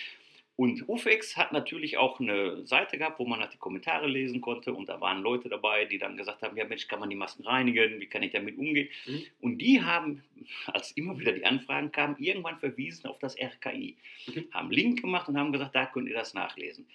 [0.62, 4.72] Und UFEX hat natürlich auch eine Seite gehabt, wo man halt die Kommentare lesen konnte
[4.72, 7.42] und da waren Leute dabei, die dann gesagt haben, ja Mensch, kann man die Masken
[7.42, 8.88] reinigen, wie kann ich damit umgehen?
[9.04, 9.24] Mhm.
[9.40, 10.22] Und die haben,
[10.66, 13.96] als immer wieder die Anfragen kamen, irgendwann verwiesen auf das RKI,
[14.28, 14.44] Mhm.
[14.52, 16.86] haben einen Link gemacht und haben gesagt, da könnt ihr das nachlesen.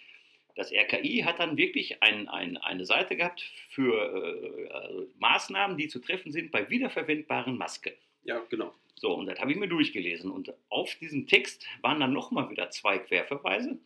[0.56, 5.90] Das RKI hat dann wirklich ein, ein, eine Seite gehabt für äh, also Maßnahmen, die
[5.90, 7.92] zu treffen sind bei wiederverwendbaren Masken.
[8.28, 8.74] Ja, genau.
[8.96, 10.30] So, und das habe ich mir durchgelesen.
[10.30, 13.80] Und auf diesem Text waren dann nochmal wieder zwei Querverweise.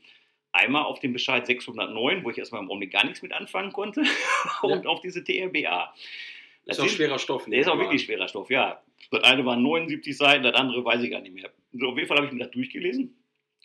[0.51, 4.03] Einmal auf den Bescheid 609, wo ich erstmal im Augenblick gar nichts mit anfangen konnte,
[4.63, 5.93] und auf diese TRBA.
[6.65, 7.45] Das ist auch schwerer Stoff.
[7.45, 8.81] Der ist auch wirklich schwerer Stoff, ja.
[9.11, 11.51] Das eine waren 79 Seiten, das andere weiß ich gar nicht mehr.
[11.73, 13.15] So, auf jeden Fall habe ich mir das durchgelesen.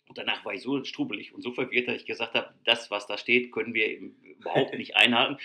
[0.09, 3.07] Und danach war ich so strubbelig und so verwirrt, dass ich gesagt habe, das, was
[3.07, 5.39] da steht, können wir überhaupt nicht einhalten.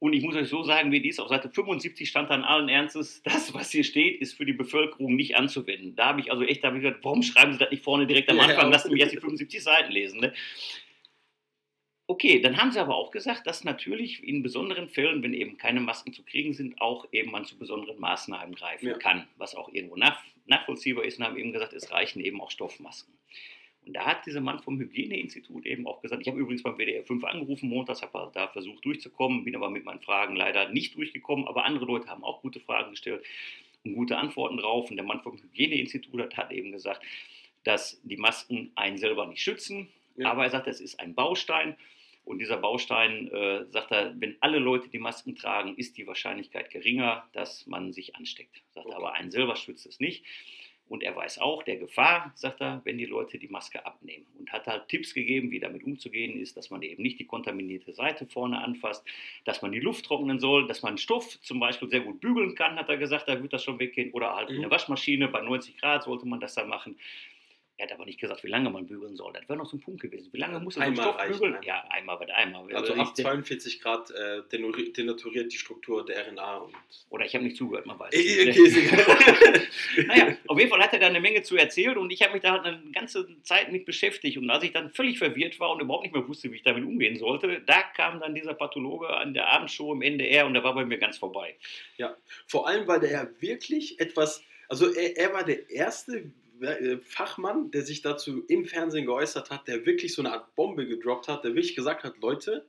[0.00, 3.22] Und ich muss euch so sagen, wie dies auf Seite 75 stand dann allen Ernstes,
[3.24, 5.94] das, was hier steht, ist für die Bevölkerung nicht anzuwenden.
[5.96, 8.30] Da habe ich also echt da ich gesagt, warum schreiben Sie das nicht vorne direkt
[8.30, 8.66] am Anfang?
[8.66, 8.70] ja.
[8.70, 10.20] Lassen mich erst die 75 Seiten lesen.
[10.20, 10.32] Ne?
[12.06, 15.80] Okay, dann haben sie aber auch gesagt, dass natürlich in besonderen Fällen, wenn eben keine
[15.80, 18.98] Masken zu kriegen sind, auch eben man zu besonderen Maßnahmen greifen Ja.
[18.98, 22.50] kann, was auch irgendwo nach, nachvollziehbar ist und haben eben gesagt, es reichen eben auch
[22.50, 23.14] Stoffmasken.
[23.86, 27.04] Und da hat dieser Mann vom Hygieneinstitut eben auch gesagt, ich habe übrigens beim WDR
[27.04, 31.46] 5 angerufen, montags habe da versucht durchzukommen, bin aber mit meinen Fragen leider nicht durchgekommen,
[31.46, 33.24] aber andere Leute haben auch gute Fragen gestellt
[33.84, 34.88] und gute Antworten drauf.
[34.90, 37.02] Und der Mann vom Hygieneinstitut hat, hat eben gesagt,
[37.64, 40.30] dass die Masken einen selber nicht schützen, Ja.
[40.30, 41.76] aber er sagt, es ist ein Baustein.
[42.24, 46.70] Und dieser Baustein, äh, sagt er, wenn alle Leute die Masken tragen, ist die Wahrscheinlichkeit
[46.70, 48.62] geringer, dass man sich ansteckt.
[48.72, 48.96] Sagt er, Okay.
[48.96, 50.24] aber einen selber schützt es nicht.
[50.88, 54.26] Und er weiß auch der Gefahr, sagt er, wenn die Leute die Maske abnehmen.
[54.38, 57.92] Und hat halt Tipps gegeben, wie damit umzugehen ist, dass man eben nicht die kontaminierte
[57.92, 59.04] Seite vorne anfasst,
[59.44, 62.76] dass man die Luft trocknen soll, dass man Stoff zum Beispiel sehr gut bügeln kann,
[62.76, 64.12] hat er gesagt, da wird das schon weggehen.
[64.12, 64.60] Oder halt in Mhm.
[64.62, 66.96] der Waschmaschine bei 90 Grad sollte man das dann machen.
[67.76, 69.32] Er hat aber nicht gesagt, wie lange man bügeln soll.
[69.32, 70.28] Das wäre noch so ein Punkt gewesen.
[70.32, 71.54] Wie lange muss er Einmal Stoff reicht, bügeln?
[71.54, 71.66] einmal.
[71.66, 72.72] Ja, einmal wird einmal.
[72.76, 76.58] Also ich- ab 42 Grad äh, denaturiert die Struktur der RNA.
[76.58, 76.74] Und
[77.10, 79.60] Oder ich habe nicht zugehört, man weiß Äh, okay.
[80.06, 82.42] Naja, auf jeden Fall hat er da eine Menge zu erzählt und ich habe mich
[82.42, 84.36] da eine ganze Zeit mit beschäftigt.
[84.38, 86.84] Und als ich dann völlig verwirrt war und überhaupt nicht mehr wusste, wie ich damit
[86.84, 90.74] umgehen sollte, da kam dann dieser Pathologe an der Abendshow im NDR und der war
[90.76, 91.56] bei mir ganz vorbei.
[92.46, 96.30] Vor allem, weil der ja wirklich etwas, also er, er war der erste
[97.02, 101.28] Fachmann, der sich dazu im Fernsehen geäußert hat, der wirklich so eine Art Bombe gedroppt
[101.28, 102.66] hat, der wirklich gesagt hat, Leute,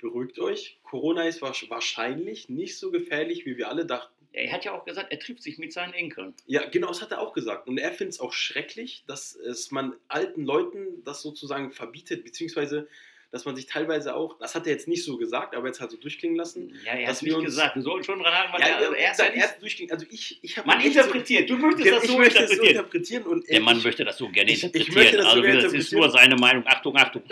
[0.00, 4.14] beruhigt euch, Corona ist wahrsch- wahrscheinlich nicht so gefährlich, wie wir alle dachten.
[4.32, 6.34] Er hat ja auch gesagt, er trifft sich mit seinen Enkeln.
[6.46, 7.68] Ja, genau, das hat er auch gesagt.
[7.68, 12.86] Und er findet es auch schrecklich, dass es man alten Leuten das sozusagen verbietet, beziehungsweise
[13.32, 15.92] dass man sich teilweise auch, das hat er jetzt nicht so gesagt, aber jetzt halt
[15.92, 16.74] so durchklingen lassen.
[16.84, 18.76] Ja, er hat wir nicht uns- gesagt, wir sollten schon dran halten, weil Ja, er,
[19.10, 19.92] also er nicht, erst durchklingen.
[19.92, 22.62] Also ich, ich habe man interpretiert, du möchtest Ja, das ich so möchte es so
[22.62, 22.76] interpretieren.
[22.76, 24.94] interpretieren und Der Mann ich, möchte das so gerne ich- ich interpretieren.
[24.98, 26.00] möchte das so also gerne das ist interpretieren.
[26.00, 26.64] nur seine Meinung.
[26.66, 27.22] Achtung, Achtung.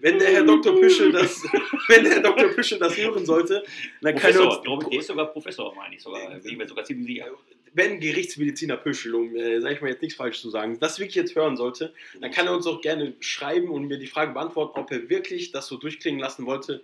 [0.00, 0.80] wenn der Herr Dr.
[0.80, 1.42] Püschel das,
[1.88, 2.48] wenn der Herr Dr.
[2.50, 3.64] Püschel das hören sollte,
[4.00, 6.30] dann kann er Professor, uns, glaube ich, der ist sogar Professor, meine ich sogar.
[6.38, 7.30] Bin ich mir sogar ziemlich sicher.
[7.74, 11.14] Wenn Gerichtsmediziner Püschel, um, äh, sag ich mal jetzt nichts falsch zu sagen, das wirklich
[11.16, 14.78] jetzt hören sollte, dann kann er uns auch gerne schreiben und mir die Frage beantworten,
[14.78, 16.82] ob er wirklich das so durchklingen lassen wollte,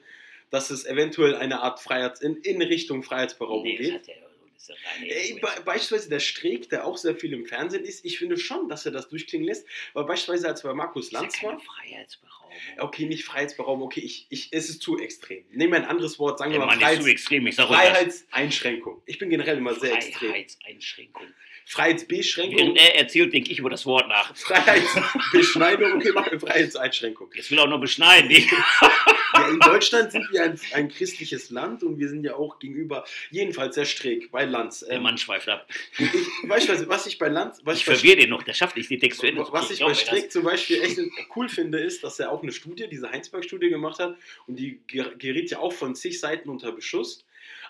[0.51, 3.94] dass es eventuell eine Art Freiheits in, in Richtung Freiheitsberaubung Nee, das geht.
[3.94, 4.28] hat ja, das
[4.59, 8.18] ist ja Ey, be beispielsweise der Streeck, der auch sehr viel im Fernsehen ist, ich
[8.18, 11.49] finde schon, dass er das durchklingen lässt, weil beispielsweise als bei Markus Lanz ist ja
[11.49, 12.57] war, keine Freiheitsberaubung.
[12.79, 15.44] okay, nicht Freiheitsberaubung, okay, ich, ich, es ist zu extrem.
[15.51, 17.57] Nehmen wir ein anderes Wort, sagen wir mal Freiheits extrem, ich.
[17.57, 19.03] Freiheitseinschränkung.
[19.07, 20.31] Ich bin generell immer sehr extrem.
[20.31, 21.27] Freiheitseinschränkung.
[21.68, 24.35] Freiheitsbeschränkung, er erzählt, denke ich über das Wort nach.
[24.37, 27.31] Freiheitsbeschneidung, okay, machen wir Freiheitseinschränkung.
[27.35, 28.28] Jetzt will auch noch beschneiden.
[28.31, 28.48] Die-
[29.35, 33.04] Ja, in Deutschland sind wir ein, ein christliches Land und wir sind ja auch gegenüber,
[33.31, 34.81] jedenfalls sehr Streeck bei Lanz.
[34.81, 35.68] Der Ähm, Mann schweift ab.
[35.98, 36.09] ich,
[36.48, 38.98] beispielsweise, was ich bei Lanz, was Ich ich verwirre den noch, der schafft nicht, den
[39.00, 40.00] Text zu Ende Was ich bei das.
[40.00, 40.98] Streeck zum Beispiel echt
[41.37, 45.14] cool finde, ist, dass er auch eine Studie, diese Heinsberg-Studie gemacht hat und die ger-
[45.16, 47.26] geriet ja auch von zig Seiten unter Beschuss.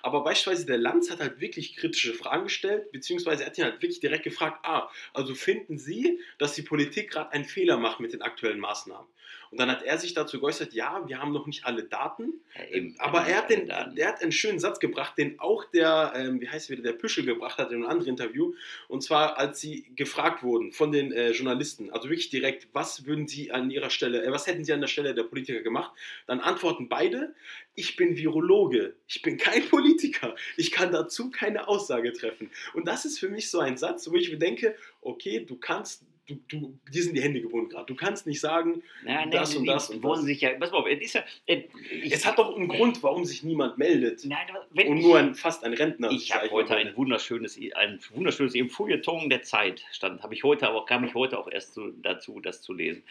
[0.08, 3.82] Aber beispielsweise der Lanz hat halt wirklich kritische Fragen gestellt, beziehungsweise er hat ihn halt
[3.82, 8.14] wirklich direkt gefragt, ah, also finden Sie, dass die Politik gerade einen Fehler macht mit
[8.14, 9.06] den aktuellen Maßnahmen?
[9.50, 12.64] Und dann hat er sich dazu geäußert, ja, wir haben noch nicht alle Daten, Ja,
[12.76, 16.40] eben, aber er hat, den, der hat einen schönen Satz gebracht, den auch der, ähm,
[16.40, 18.54] wie heißt er wieder, der Püschel gebracht hat in einem anderen Interview.
[18.88, 23.26] Und zwar, als sie gefragt wurden von den äh, Journalisten, also wirklich direkt, was würden
[23.26, 25.92] sie an ihrer Stelle, äh, was hätten sie an der Stelle der Politiker gemacht?
[26.26, 27.34] Dann antworten beide,
[27.74, 32.50] ich bin Virologe, ich bin kein Politiker, ich kann dazu keine Aussage treffen.
[32.74, 36.04] Und das ist für mich so ein Satz, wo ich mir denke, okay, du kannst,
[36.28, 37.86] du, du, dir sind die Hände gebunden gerade.
[37.86, 40.24] Du kannst nicht sagen, Nein, das nein, und das und wollen das.
[40.26, 41.64] sich ja, pass mal auf, es ist ja, ich-
[42.12, 44.24] es hat doch einen Grund, warum sich niemand meldet.
[44.24, 46.10] Nein, wenn Und nur ein, fast ein Rentner.
[46.10, 50.22] Ich habe heute ein wunderschönes, ein wunderschönes im Feuilleton der Zeit stand.
[50.22, 53.02] Habe ich heute, aber kam ich heute auch erst zu, dazu, das zu lesen.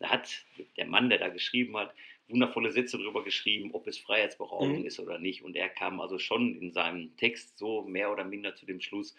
[0.00, 0.28] Da hat
[0.76, 1.94] der Mann, der da geschrieben hat,
[2.28, 4.86] wundervolle Sätze darüber geschrieben, ob es Freiheitsberaubung Mhm.
[4.86, 5.42] ist oder nicht.
[5.44, 9.14] Und er kam also schon in seinem Text so mehr oder minder zu dem Schluss,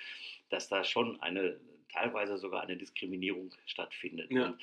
[0.50, 1.56] dass da schon eine
[1.96, 4.32] teilweise sogar eine Diskriminierung stattfindet.
[4.32, 4.48] Ja.
[4.48, 4.60] Und,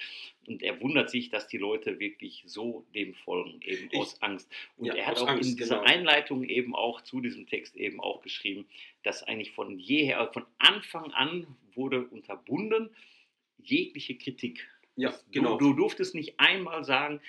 [0.46, 4.50] und er wundert sich, dass die Leute wirklich so dem folgen, eben Ich- aus Angst.
[4.76, 5.90] Und Ja, er hat auch Angst, in dieser genau.
[5.90, 8.66] Einleitung eben auch zu diesem Text eben auch geschrieben,
[9.02, 12.90] dass eigentlich von jeher, von Anfang an wurde unterbunden
[13.58, 14.68] jegliche Kritik.
[14.96, 15.56] Ja, Das- genau.
[15.56, 17.20] Du, du durftest nicht einmal sagen,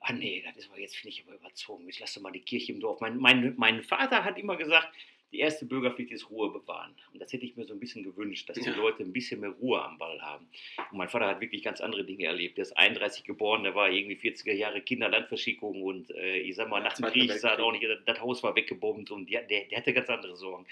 [0.00, 1.88] ah nee, das ist aber jetzt finde ich aber überzogen.
[1.88, 3.00] Ich lasse mal die Kirche im Dorf.
[3.00, 4.88] Mein, mein, mein Vater hat immer gesagt,
[5.32, 6.94] die erste Bürgerpflicht ist Ruhe bewahren.
[7.12, 8.76] Und das hätte ich mir so ein bisschen gewünscht, dass die Ja.
[8.76, 10.46] Leute ein bisschen mehr Ruhe am Ball haben.
[10.90, 12.58] Und mein Vater hat wirklich ganz andere Dinge erlebt.
[12.58, 16.78] Der ist 31 geboren, der war irgendwie 40er Jahre Kinderlandverschickung und äh, ich sag mal,
[16.78, 19.64] Ja, nach dem Krieg sah er auch nicht, das Haus war weggebombt und der, der,
[19.64, 20.66] der hatte ganz andere Sorgen.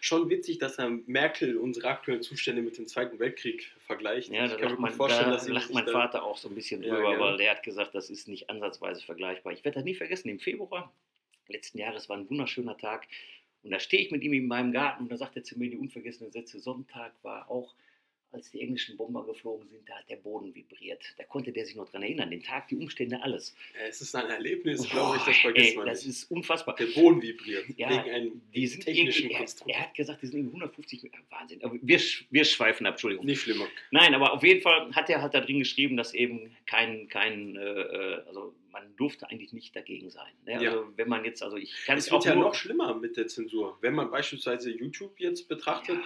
[0.00, 4.30] Schon witzig, dass Herr Merkel unsere aktuellen Zustände mit dem Zweiten Weltkrieg vergleicht.
[4.30, 6.54] Ja, ich da kann mir mein, vorstellen, da dass lacht mein Vater auch so ein
[6.54, 7.24] bisschen Ja, drüber, gerne.
[7.24, 9.52] weil der hat gesagt, das ist nicht ansatzweise vergleichbar.
[9.52, 10.92] Ich werde das nie vergessen, im Februar
[11.48, 13.06] letzten Jahres war ein wunderschöner Tag
[13.64, 15.70] und da stehe ich mit ihm in meinem Garten und da sagt er zu mir
[15.70, 17.74] die unvergessenen Sätze, Sonntag war auch,
[18.34, 21.02] als die englischen Bomber geflogen sind, da hat der Boden vibriert.
[21.16, 23.54] Da konnte der sich noch dran erinnern, den Tag, die Umstände, alles.
[23.88, 26.08] Es ist ein Erlebnis, glaube ich, das vergisst ey, man das nicht.
[26.16, 26.74] ist unfassbar.
[26.76, 27.64] Der Boden vibriert.
[27.76, 29.70] Ja, wegen einem Die sind technischen er, Konstrukt.
[29.70, 31.18] er hat gesagt, die sind irgendwie 150 Meter.
[31.30, 31.62] Wahnsinn.
[31.64, 33.24] Aber wir, wir schweifen ab, Entschuldigung.
[33.26, 33.66] Nicht schlimmer.
[33.90, 37.56] Nein, aber auf jeden Fall hat er halt da drin geschrieben, dass eben kein, kein
[37.56, 37.60] äh,
[38.26, 40.32] also man durfte eigentlich nicht dagegen sein.
[40.44, 40.54] Ne?
[40.54, 40.92] Also Ja.
[40.96, 43.28] wenn man jetzt, also ich kann Es es wird auch ja noch schlimmer mit der
[43.28, 43.78] Zensur.
[43.80, 46.04] Wenn man beispielsweise YouTube jetzt betrachtet, Ja.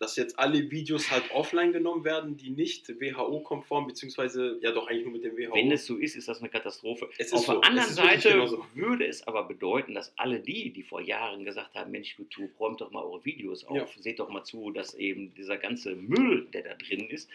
[0.00, 5.04] Dass jetzt alle Videos halt offline genommen werden, die nicht WHO-konform, beziehungsweise ja doch eigentlich
[5.04, 5.54] nur mit dem WHO.
[5.54, 7.08] wenn es so ist, ist das eine Katastrophe.
[7.18, 7.52] Es Auf so.
[7.60, 8.66] der anderen ist wirklich Seite genauso.
[8.74, 12.80] würde es aber bedeuten, dass alle die, die vor Jahren gesagt haben, Mensch, YouTube, räumt
[12.80, 14.02] doch mal eure Videos auf, Ja.
[14.02, 17.28] seht doch mal zu, dass eben dieser ganze Müll, der da drin ist,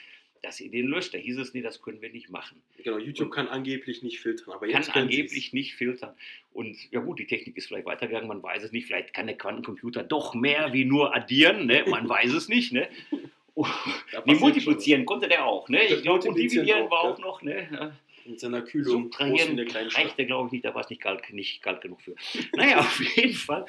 [0.45, 1.13] dass ihr den löscht.
[1.13, 2.61] Da hieß es, nee, das können wir nicht machen.
[2.83, 4.95] genau, YouTube kann angeblich nicht filtern, aber kann jetzt sie's.
[4.95, 6.13] angeblich nicht filtern.
[6.53, 8.85] Und ja gut, die Technik ist vielleicht weitergegangen, man weiß es nicht.
[8.85, 11.83] Vielleicht kann der Quantencomputer doch mehr wie nur addieren, ne?
[11.87, 12.71] man weiß es nicht.
[12.71, 12.87] Ne?
[13.57, 13.65] Oh,
[14.25, 15.69] nee, multiplizieren konnte der auch.
[15.69, 15.81] Ne?
[15.85, 17.09] Ich glaube, und dividieren auch, war ja.
[17.11, 17.41] auch noch.
[17.41, 17.69] Ne?
[17.71, 17.77] Ja.
[18.25, 18.31] schon.
[18.31, 19.95] Mit seiner Kühlung Subtrahieren Stadt.
[19.95, 22.15] reichte, glaube ich, nicht, da war es nicht kalt, nicht kalt genug für.
[22.53, 23.65] Naja, auf jeden Fall.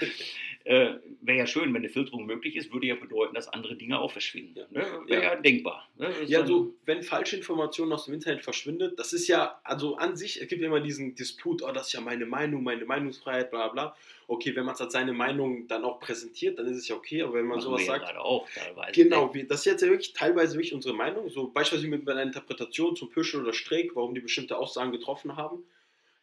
[0.67, 4.01] Äh, wäre ja schön, wenn eine Filterung möglich ist, würde ja bedeuten, dass andere Dinge
[4.01, 4.67] auch verschwinden.
[4.73, 4.83] Ja.
[4.83, 4.85] Ne?
[5.07, 5.37] Wäre ja.
[5.37, 5.89] denkbar.
[5.97, 6.13] Ne?
[6.27, 10.43] Ja, so, wenn falsche Informationen aus dem Internet verschwindet, das ist ja, also an sich,
[10.43, 13.69] es gibt ja immer diesen Disput, oh, das ist ja meine Meinung, meine Meinungsfreiheit, bla
[13.69, 13.95] bla.
[14.27, 17.35] Okay, wenn man als seine Meinung dann auch präsentiert, dann ist es ja okay, aber
[17.35, 18.91] wenn man machen sowas wir ja sagt, auch teilweise.
[18.91, 19.35] Genau, Ne?
[19.35, 21.31] wir, das ist jetzt ja wirklich teilweise wirklich unsere Meinung.
[21.31, 25.63] So beispielsweise mit einer Interpretation zum Püschel oder Streeck, warum die bestimmte Aussagen getroffen haben.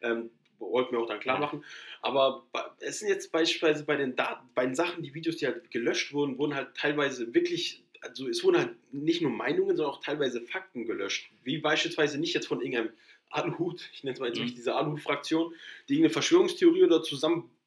[0.02, 1.64] Ähm, wollten wir auch dann klar machen.
[2.02, 2.44] Aber
[2.80, 6.12] es sind jetzt beispielsweise bei den Daten, bei den Sachen, die Videos, die halt gelöscht
[6.12, 10.40] wurden, wurden halt teilweise wirklich, also es wurden halt nicht nur Meinungen, sondern auch teilweise
[10.42, 11.30] Fakten gelöscht.
[11.42, 12.90] Wie beispielsweise nicht jetzt von irgendeinem
[13.30, 14.54] Aluhut, ich nenne es mal jetzt Mhm.
[14.54, 15.54] diese Aluhut-Fraktion,
[15.88, 17.02] die irgendeine Verschwörungstheorie oder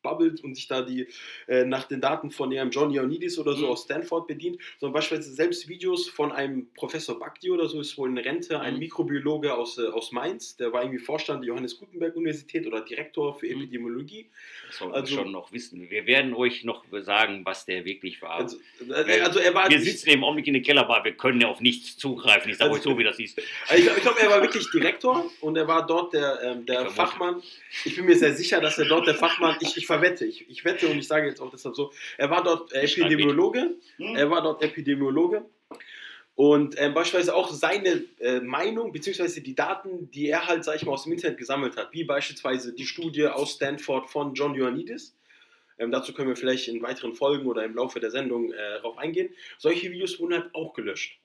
[0.07, 1.07] babbelt und sich da die
[1.47, 3.71] äh, nach den Daten von ihrem John Ioannidis oder so Mhm.
[3.71, 8.09] aus Stanford bedient, sondern beispielsweise selbst Videos von einem Professor Bakti oder so, ist wohl
[8.09, 8.79] in Rente, ein Mhm.
[8.79, 13.33] Mikrobiologe aus, äh, aus Mainz, der war irgendwie Vorstand der Johannes Gutenberg Universität oder Direktor
[13.37, 13.63] für Mhm.
[13.63, 14.27] Epidemiologie.
[14.67, 15.89] Das sollten Also- wir schon noch wissen.
[15.89, 18.35] Wir werden euch noch sagen, was der wirklich war.
[18.35, 18.57] Also,
[18.89, 21.47] äh, also er war wir ich- sitzen im Augenblick in der Kellerbar, wir können ja
[21.47, 22.49] auf nichts zugreifen.
[22.51, 23.37] Ich sage Also- euch so, wie das ist.
[23.69, 26.87] Also ich glaube, glaub, er war wirklich Direktor und er war dort der, ähm, der
[26.87, 26.93] Ich.
[26.93, 27.41] Fachmann.
[27.85, 30.65] Ich bin mir sehr sicher, dass er dort der Fachmann, ich, ich verwette, ich, ich
[30.65, 34.15] wette und ich sage jetzt auch deshalb so, er war dort äh, Epidemiologe, Hm?
[34.15, 35.45] er war dort Epidemiologe
[36.35, 40.85] und ähm, beispielsweise auch seine äh, Meinung, beziehungsweise die Daten, die er halt, sag ich
[40.85, 45.17] mal, aus dem Internet gesammelt hat, wie beispielsweise die Studie aus Stanford von John Ioannidis,
[45.79, 48.97] ähm, dazu können wir vielleicht in weiteren Folgen oder im Laufe der Sendung äh, drauf
[48.97, 49.29] eingehen.
[49.57, 51.19] Solche Videos wurden halt auch gelöscht.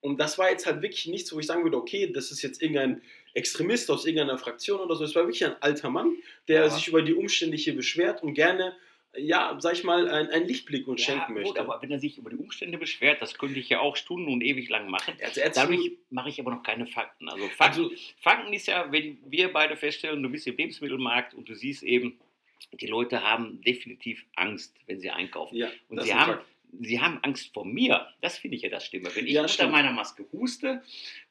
[0.00, 2.62] Und das war jetzt halt wirklich nichts, wo ich sagen würde, okay, das ist jetzt
[2.62, 3.02] irgendein
[3.34, 5.04] Extremist aus irgendeiner Fraktion oder so.
[5.04, 6.16] Es war wirklich ein alter Mann,
[6.48, 6.68] der Ja.
[6.70, 8.74] sich über die Umstände hier beschwert und gerne,
[9.16, 11.60] ja, sag ich mal, ein- einen Lichtblick uns Ja, schenken gut, möchte.
[11.60, 14.42] aber wenn er sich über die Umstände beschwert, das könnte ich ja auch Stunden und
[14.42, 15.14] ewig lang machen.
[15.22, 17.28] Also Dadurch mache ich aber noch keine Fakten.
[17.28, 21.48] Also Fakten, Also- Fakten ist ja, wenn wir beide feststellen, du bist im Lebensmittelmarkt und
[21.48, 22.18] du siehst eben,
[22.72, 25.56] die Leute haben definitiv Angst, wenn sie einkaufen.
[25.56, 26.46] ja, Und sie haben, Fakt.
[26.80, 28.06] Sie haben Angst vor mir.
[28.20, 29.08] Das finde ich ja das Stimme.
[29.14, 29.72] Wenn ich Ja, unter stimmt.
[29.72, 30.82] meiner Maske huste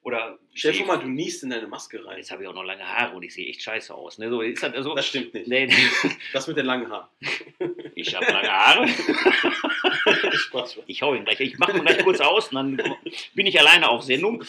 [0.02, 2.17] oder Stell dir vor mal, du niest in deine Maske rein.
[2.17, 4.17] jetzt habe ich auch noch lange Haare und ich sehe echt scheiße aus.
[4.17, 4.30] Ne?
[4.30, 5.47] So, ist das also, Das stimmt nicht.
[5.47, 5.69] nee,
[6.34, 7.08] Das mit den langen Haaren.
[7.95, 8.88] ich habe lange Haare.
[8.88, 10.34] Spaß,
[10.73, 10.80] Spaß.
[10.88, 11.39] Ich hau ihn gleich.
[11.39, 12.95] Ich mache ihn gleich kurz aus und dann
[13.34, 14.43] bin ich alleine auf Sendung.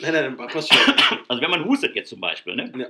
[0.00, 0.94] Nein, nein, passt schon.
[1.28, 2.72] Also wenn man hustet jetzt zum Beispiel, ne?
[2.76, 2.86] Ja.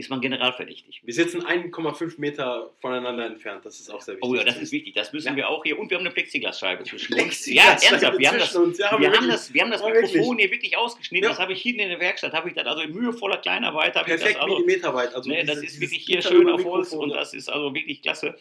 [0.00, 1.00] Ist man generalverdächtig.
[1.04, 3.64] Wir sitzen 1,5 Meter voneinander entfernt.
[3.64, 4.28] Das ist auch sehr wichtig.
[4.30, 4.94] Oh ja, das ist wichtig.
[4.94, 5.36] Das müssen Ja.
[5.36, 5.78] wir auch hier.
[5.78, 7.46] Und wir haben eine Plexiglasscheibe zwischen uns.
[7.46, 8.18] Ja, ernsthaft.
[8.18, 8.78] Wir haben das, zwischen uns.
[8.78, 11.24] Ja, wir haben das, wir haben das Mikrofon hier wirklich ausgeschnitten.
[11.24, 11.30] Ja.
[11.30, 12.32] Das habe ich hinten in der Werkstatt.
[12.32, 13.94] Habe ich dann also in mühevoller Kleinarbeit.
[13.94, 15.14] habe ich das Perfekt also, millimeterweit.
[15.14, 17.72] Also ne, das diese- ist dieses wirklich hier schön auf Holz und das ist also
[17.74, 18.36] wirklich klasse.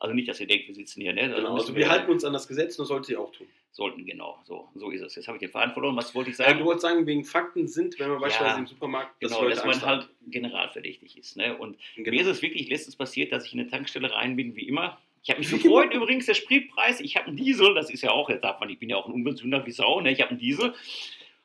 [0.00, 1.12] Also nicht, dass ihr denkt, wir sitzen hier.
[1.12, 1.28] Ne?
[1.28, 3.46] Das Genau, also wir halten uns an das Gesetz und das solltet ihr auch tun.
[3.70, 4.40] sollten genau.
[4.44, 5.14] So, so ist es.
[5.14, 5.94] Jetzt habe ich den Faden verloren.
[5.94, 6.48] Was wollte ich Sagen.
[6.48, 6.60] sagen?
[6.60, 9.80] du wolltest sagen, wegen Fakten sind, wenn man beispielsweise im Supermarkt, dass Genau, dass man
[9.82, 11.36] halt generalverdächtig ist.
[11.36, 11.56] Ne?
[11.56, 12.10] Und Genau.
[12.10, 14.98] Mir ist es wirklich letztens passiert, dass ich in eine Tankstelle rein bin, wie immer.
[15.22, 17.00] Ich habe mich gefreut, übrigens, der Spritpreis.
[17.00, 19.06] Ich habe einen Diesel, das ist ja auch, jetzt darf man, ich bin ja auch
[19.06, 20.12] ein Unbezünder wie Sau, ne?
[20.12, 20.74] ich habe einen Diesel.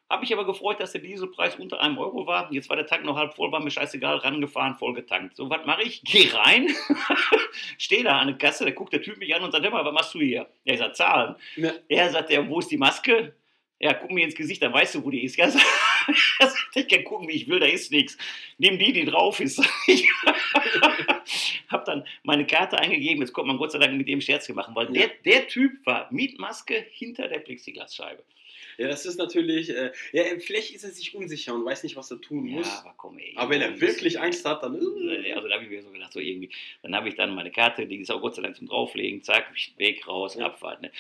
[0.08, 2.52] Habe mich aber gefreut, dass der Dieselpreis unter einem Euro war.
[2.54, 5.36] Jetzt war der Tank noch halb voll, war mir scheißegal, rangefahren, voll getankt.
[5.36, 6.04] So, was mache ich?
[6.04, 6.68] Geh rein,
[7.80, 9.84] stehe da an der Kasse, da guckt der Typ mich an und sagt, hör mal,
[9.84, 10.48] was machst du hier?
[10.64, 11.36] Ja, ich sag, zahlen.
[11.56, 11.72] Ja.
[11.88, 13.34] Er sagt, ja, wo ist die Maske?
[13.80, 15.38] Ja, guck mir ins Gesicht, dann weißt du, wo die ist.
[15.38, 15.50] Ja,
[16.40, 18.16] sagt, ich kann gucken, wie ich will, da ist nichts.
[18.60, 19.62] Nimm die, die drauf ist.
[21.68, 24.46] Ich habe dann meine Karte eingegeben, jetzt konnte man Gott sei Dank mit dem Scherz
[24.46, 28.24] gemacht, weil der, der Typ war mit Maske hinter der Plexiglasscheibe.
[28.78, 32.12] Ja, das ist natürlich, äh, ja, vielleicht ist er sich unsicher und weiß nicht, was
[32.12, 32.80] er tun Ja, muss.
[32.80, 33.34] aber komm, ey.
[33.36, 34.76] Aber wenn er wirklich Angst hat, dann.
[34.76, 36.50] Äh, Also da habe ich mir so gedacht, so irgendwie.
[36.82, 39.46] Dann habe ich dann meine Karte, die ist auch Gott sei Dank zum Drauflegen, zack,
[39.78, 40.46] weg, raus, Ja.
[40.46, 40.82] Abfahrt.
[40.82, 40.92] Ne?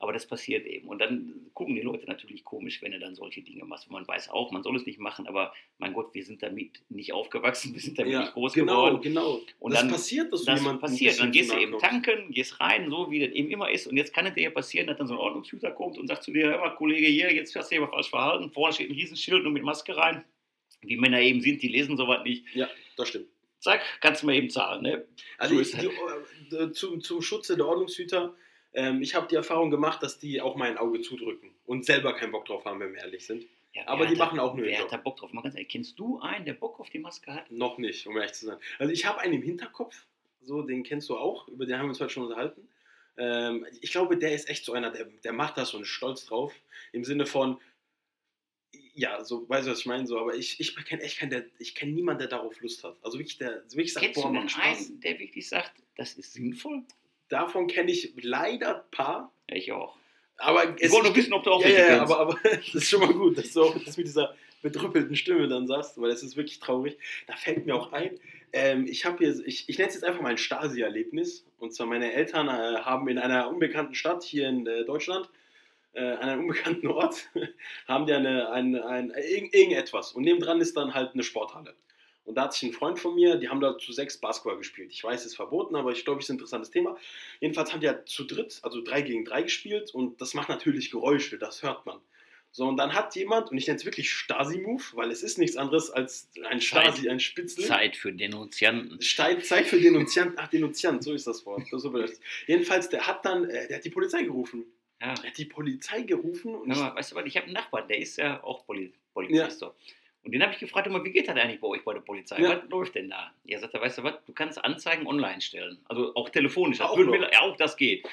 [0.00, 0.86] Aber das passiert eben.
[0.86, 3.90] Und dann gucken die Leute natürlich komisch, wenn du dann solche Dinge machst.
[3.90, 7.12] Man weiß auch, man soll es nicht machen, aber mein Gott, wir sind damit nicht
[7.12, 9.02] aufgewachsen, wir sind damit ja, nicht groß genau, geworden.
[9.02, 9.40] genau.
[9.58, 11.18] Und das dann- passiert, dass Das jemanden ein passiert.
[11.18, 13.88] Dann gehst du eben tanken, gehst rein, so wie das eben immer ist.
[13.88, 16.22] Und jetzt kann es dir ja passieren, dass dann so ein Ordnungshüter kommt und sagt
[16.22, 18.50] zu dir, hör mal, Kollege, hier, jetzt hast du dich aber falsch verhalten.
[18.52, 20.24] Vorne steht ein Riesenschild und mit Maske rein.
[20.82, 22.44] Wie Männer eben sind, die lesen sowas nicht.
[22.54, 23.26] Ja, das stimmt.
[23.58, 24.82] Zack, kannst du mal eben zahlen.
[24.82, 25.04] Ne?
[25.38, 28.32] Also So ich, die, äh, zum, zum Schutze der Ordnungshüter,
[28.78, 32.32] ähm, ich habe die Erfahrung gemacht, dass die auch mein Auge zudrücken und selber keinen
[32.32, 33.44] Bock drauf haben, wenn wir ehrlich sind.
[33.74, 35.32] Ja, Aber die hat da- machen auch nur Wer hat da Bock drauf?
[35.32, 37.50] Mal ganz ehrlich, kennst du einen, der Bock auf die Maske hat?
[37.50, 38.58] Noch nicht, um ehrlich zu sein.
[38.78, 40.06] Also ich habe einen im Hinterkopf,
[40.42, 42.66] so den kennst du auch, über den haben wir uns heute schon unterhalten.
[43.18, 46.24] Ähm, ich glaube, der ist echt so einer, der, der macht das und ist stolz
[46.26, 46.54] drauf.
[46.92, 47.58] Im Sinne von,
[48.94, 50.06] ja, so, weißt du, was ich meine?
[50.06, 52.96] So, aber ich, ich kenne echt keinen, der, ich kenne niemanden, der darauf Lust hat.
[53.02, 54.88] Also wirklich, der wirklich sagt, Kennst boah, macht Spaß.
[54.88, 56.82] einen, der wirklich sagt, das ist sinnvoll?
[57.28, 59.32] Davon kenne ich leider ein paar.
[59.46, 59.96] Ich auch.
[60.38, 62.88] Aber Ich wollte nur wissen, ob du auch ja, welche ja, aber, aber das ist
[62.88, 66.22] schon mal gut, dass du auch das mit dieser bedrüppelten Stimme dann sagst, weil das
[66.22, 66.96] ist wirklich traurig.
[67.26, 68.18] Da fällt mir auch ein,
[68.52, 71.44] ähm, ich habe hier, ich, ich nenne es jetzt einfach mal ein Stasi-Erlebnis.
[71.58, 75.28] Und zwar meine Eltern äh, haben in einer unbekannten Stadt hier in äh, Deutschland,
[75.92, 77.28] äh, an einem unbekannten Ort,
[77.88, 80.12] haben die eine, eine, ein, irgend, irgendetwas.
[80.12, 81.74] Und nebendran ist dann halt eine Sporthalle.
[82.28, 84.92] Und da hat sich ein Freund von mir, die haben da zu sechs Basketball gespielt.
[84.92, 86.98] Ich weiß, es ist verboten, aber ich glaube, es ist ein interessantes Thema.
[87.40, 90.90] Jedenfalls haben die ja zu dritt, also drei gegen drei gespielt und das macht natürlich
[90.90, 91.98] Geräusche, das hört man.
[92.52, 95.56] So, und dann hat jemand, und ich nenne es wirklich Stasi-Move, weil es ist nichts
[95.56, 97.64] anderes als ein Stasi, ein Spitzel.
[97.64, 99.00] Zeit für Denunzianten.
[99.00, 101.62] Zeit, Zeit für Denunziant, ach Denunziant, so ist das Wort.
[101.70, 102.22] Das ist.
[102.46, 104.66] Jedenfalls, der hat dann, äh, der hat die Polizei gerufen.
[105.00, 105.14] Ja.
[105.14, 107.98] Er hat die Polizei gerufen und mal, weißt du was, ich habe einen Nachbarn, der
[107.98, 109.60] ist ja auch Poli Polizist.
[109.60, 109.74] so.
[110.28, 112.38] Und den habe ich gefragt, immer, wie geht das eigentlich bei euch bei der Polizei?
[112.38, 112.62] Ja.
[112.62, 113.32] Was läuft denn da?
[113.46, 115.78] Er sagte, weißt du was, du kannst Anzeigen online stellen.
[115.86, 116.76] Also auch telefonisch.
[116.76, 118.06] Das Auch wir, ja, auch das geht.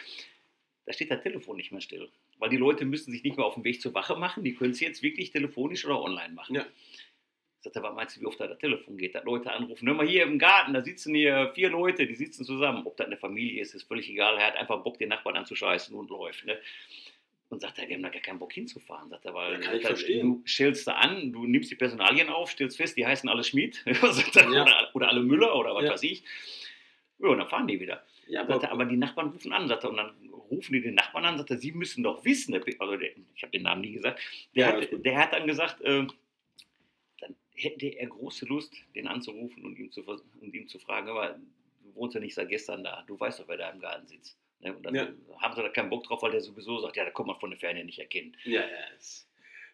[0.85, 2.09] Da steht das Telefon nicht mehr still.
[2.39, 4.71] Weil die Leute müssen sich nicht mehr auf dem Weg zur Wache machen, die können
[4.71, 6.55] es jetzt wirklich telefonisch oder online machen.
[6.55, 6.65] Ja.
[7.59, 9.13] Sagt er, was meinst du, wie oft da das Telefon geht?
[9.13, 12.45] Da Leute anrufen, hör mal hier im Garten, da sitzen hier vier Leute, die sitzen
[12.45, 12.87] zusammen.
[12.87, 14.37] Ob das eine Familie ist, ist völlig egal.
[14.37, 16.45] Er hat einfach Bock, den Nachbarn anzuscheißen und läuft.
[16.45, 16.57] Ne?
[17.49, 19.09] Und sagt er, wir haben da gar keinen Bock hinzufahren.
[19.09, 20.41] Sagt er, weil Ja, kann ich er, verstehen.
[20.43, 23.83] du stellst da an, du nimmst die Personalien auf, stellst fest, die heißen alle Schmid
[24.01, 24.63] sagt er, Ja.
[24.63, 25.91] oder, oder alle Müller oder was Ja.
[25.91, 26.23] weiß ich.
[27.19, 28.03] Ja, und dann fahren die wieder.
[28.27, 30.15] Ja, Sagt er, aber die Nachbarn rufen an, sagt er, und dann
[30.49, 33.43] rufen die den Nachbarn an, sagt er, sie müssen doch wissen, der also der, ich
[33.43, 34.19] habe den Namen nie gesagt,
[34.55, 36.07] der, Ja, hat, der hat dann gesagt, äh,
[37.19, 41.39] dann hätte er große Lust, den anzurufen und ihm zu, und ihm zu fragen, aber
[41.83, 44.37] du wohnst ja nicht seit gestern da, du weißt doch, wer da im Garten sitzt.
[44.61, 44.73] Ne?
[44.75, 45.07] Und dann Ja.
[45.39, 47.49] haben sie da keinen Bock drauf, weil der sowieso sagt, ja, da kommt man von
[47.51, 48.35] der Ferne nicht erkennen.
[48.43, 49.27] ja, ja, es,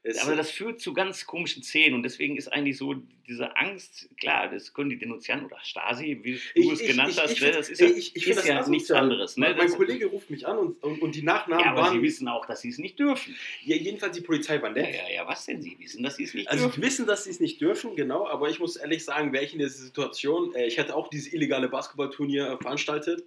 [0.04, 2.96] es, Aber das führt zu ganz komischen Szenen und deswegen ist eigentlich so
[3.28, 7.52] diese Angst, klar, das können die Denunzianten oder Stasi, wie du es genannt hast, ne,
[7.52, 9.38] das ist ja, ich, ich ist das ja nichts anderes.
[9.38, 9.50] Ne?
[9.50, 11.94] Mein, Das- Kollege ruft mich an und, und, und die Nachnamen ja, aber waren.
[11.98, 13.36] sie wissen auch, dass sie es nicht dürfen.
[13.64, 14.96] ja, jedenfalls die Polizei war Ja, nett.
[14.96, 15.62] ja, ja, was denn?
[15.62, 16.82] Sie wissen, dass sie es nicht Also dürfen.
[16.82, 19.54] sie wissen, dass sie es nicht dürfen, genau, aber ich muss ehrlich sagen, wäre ich
[19.54, 23.24] in dieser Situation, äh, ich hätte auch dieses illegale Basketballturnier veranstaltet,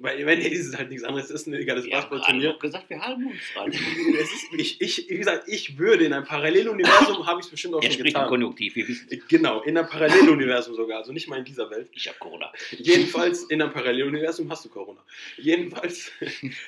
[0.00, 2.52] weil wenn nee, dieses halt nichts anderes ist, ein illegales haben gerade Basketballturnier.
[2.52, 3.72] noch gesagt, wir halten uns dran.
[4.18, 7.74] Es ist, ich, ich, wie gesagt, ich würde in einem Paralleluniversum, habe ich es bestimmt
[7.74, 8.28] auch Er schon spricht im getan.
[8.28, 9.28] Konjunktiv, wir wissen es.
[9.28, 11.88] Genau, in einem Paralleluniversum sogar, also nicht mal in dieser Welt.
[11.92, 12.52] Ich habe Corona.
[12.70, 15.02] Jedenfalls in einem Paralleluniversum hast du Corona.
[15.36, 16.10] Jedenfalls,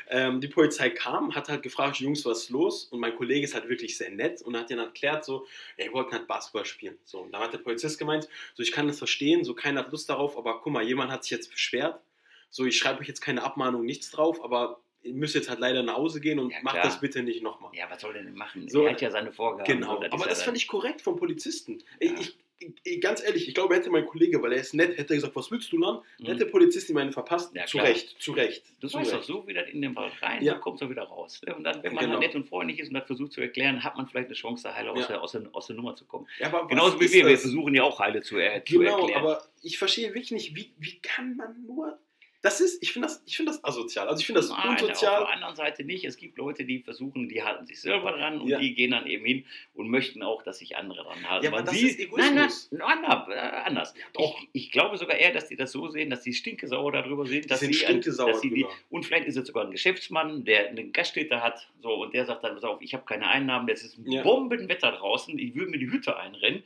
[0.08, 2.84] ähm, die Polizei kam, hat halt gefragt, Jungs, was ist los?
[2.86, 5.92] Und mein Kollege ist halt wirklich sehr nett und hat denen erklärt, so, ja, wir
[5.92, 6.96] wollten halt Basketball spielen.
[7.04, 9.92] So, und da hat der Polizist gemeint, so, ich kann das verstehen, so, keiner hat
[9.92, 12.00] Lust darauf, aber guck mal, jemand hat sich jetzt beschwert.
[12.50, 15.82] So, ich schreibe euch jetzt keine Abmahnung, nichts drauf, aber ihr müsst jetzt halt leider
[15.82, 17.70] nach Hause gehen und Ja, macht das bitte nicht nochmal.
[17.74, 18.68] Ja, was soll denn machen?
[18.68, 19.64] So, er hat ja seine Vorgaben.
[19.72, 21.82] Genau, So, ist aber das dann- fand ich korrekt vom Polizisten.
[22.02, 22.12] Ja.
[22.12, 22.36] Ich,
[22.84, 25.50] ich, ganz ehrlich, ich glaube, hätte mein Kollege, weil er ist nett, hätte gesagt, was
[25.50, 26.00] willst du dann?
[26.18, 26.26] Mhm.
[26.26, 27.54] Hätte der Polizist ihm eine verpasst.
[27.54, 27.86] Ja, zu klar.
[27.88, 28.64] Recht, zu Recht.
[28.80, 30.56] Du zu weißt doch, so wie das in den Wald rein, Ja.
[30.56, 31.40] so kommt es wieder raus.
[31.46, 31.54] ne?
[31.54, 32.14] Und dann, wenn man Genau.
[32.16, 34.64] dann nett und freundlich ist und das versucht zu erklären, hat man vielleicht eine Chance,
[34.64, 36.26] da heile aus, der, aus, der, aus der Nummer zu kommen.
[36.38, 37.40] Ja, Genauso wie wir, wir das?
[37.40, 38.40] versuchen ja auch heile zu, zu
[38.78, 39.22] Genau, erklären.
[39.22, 41.98] aber ich verstehe wirklich nicht, wie, wie kann man nur.
[42.42, 44.08] Das ist, ich finde das, ich finde das asozial.
[44.08, 45.20] Also ich finde das Nein, auf unsozial.
[45.20, 46.04] der anderen Seite nicht.
[46.06, 48.58] Es gibt Leute, die versuchen, die halten sich selber dran und Ja.
[48.58, 51.44] die gehen dann eben hin und möchten auch, dass sich andere dran halten.
[51.44, 52.68] Ja, aber das ist nein, nein, Egoismus.
[52.72, 53.92] nein, nein, äh, anders.
[54.18, 57.50] Ich, ich glaube sogar eher, dass die das so sehen, dass die stinkesauer darüber sind,
[57.50, 60.68] dass sind sie, stinkesauer dass sie die, und vielleicht ist es sogar ein Geschäftsmann, der
[60.70, 63.84] einen Gaststätte hat, so und der sagt dann, pass auf, ich habe keine Einnahmen, jetzt
[63.84, 64.22] ist Ja.
[64.22, 66.62] Bombenwetter draußen, ich würde mir die Hütte einrennen.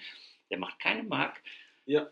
[0.51, 1.43] Der macht keine Mark.
[1.87, 2.07] Ja.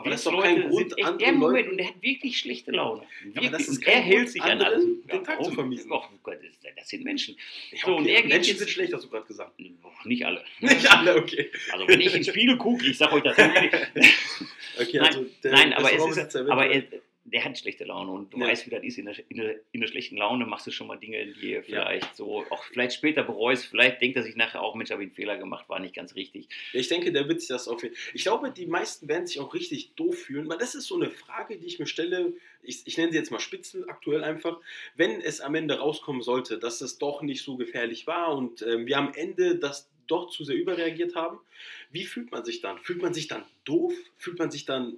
[0.00, 2.02] Aber das ist doch kein Leute Grund, echt, anderen ja, Moment, Leuten- und der hat
[2.02, 3.02] wirklich schlechte Laune.
[3.22, 3.50] Wirklich.
[3.50, 4.84] das ist und er Grund, hält sich an alles.
[5.12, 5.92] den Tag zu vermiesen.
[5.92, 6.38] Oh Gott,
[6.76, 7.36] das, sind Menschen.
[7.70, 8.14] Ja, So, und okay.
[8.14, 9.60] er Menschen sind schlecht, hast du gerade gesagt.
[10.04, 10.42] Nicht alle.
[10.60, 11.50] Nicht alle, okay.
[11.70, 13.36] Also wenn ich in den Spiegel gucke, ich sage euch das
[14.80, 16.82] okay Nein, also der Nein, aber, es ist, aber er,
[17.32, 18.46] der hat schlechte Laune und du Ja.
[18.48, 18.98] weißt, wie das ist.
[18.98, 21.56] In der, in, der, in der schlechten Laune machst du schon mal Dinge, die ihr
[21.58, 21.62] Ja.
[21.62, 23.66] vielleicht so auch vielleicht später bereust.
[23.66, 26.14] Vielleicht denkt er sich nachher auch, Mensch, habe ich einen Fehler gemacht, war nicht ganz
[26.14, 26.48] richtig.
[26.72, 29.54] Ich denke, der wird sich das auf jeden Ich glaube, die meisten werden sich auch
[29.54, 32.32] richtig doof fühlen, weil das ist so eine Frage, die ich mir stelle.
[32.62, 34.58] Ich, ich nenne sie jetzt mal Spitzel aktuell einfach.
[34.96, 38.86] Wenn es am Ende rauskommen sollte, dass es doch nicht so gefährlich war und ähm,
[38.86, 41.38] wir am Ende das doch zu sehr überreagiert haben,
[41.92, 42.78] wie fühlt man sich dann?
[42.78, 43.92] Fühlt man sich dann doof?
[44.16, 44.96] Fühlt man sich dann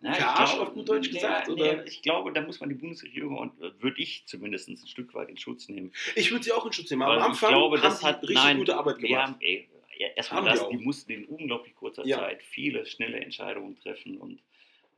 [0.00, 1.86] Na, ich Verarscht glaube- auf gut Deutsch nee, gesagt, nee, oder?
[1.86, 5.28] ich glaube, da muss man die Bundesregierung und äh, würde ich zumindest ein Stück weit
[5.28, 5.92] in Schutz nehmen.
[6.14, 8.00] Ich würde sie auch in Schutz nehmen, aber Weil am ich Anfang glaube, haben das
[8.00, 9.26] sie hat richtig nein, gute Arbeit wir gemacht.
[9.28, 12.18] haben, ey, ja, erstmal Haben die das, die mussten in unglaublich kurzer Ja.
[12.18, 14.40] Zeit viele schnelle Entscheidungen treffen und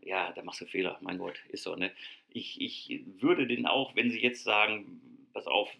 [0.02, 1.90] ja, da machst du Fehler, mein Gott, ist so, ne?
[2.30, 5.00] Ich, ich würde denen auch, wenn sie jetzt sagen,
[5.32, 5.70] pass auf,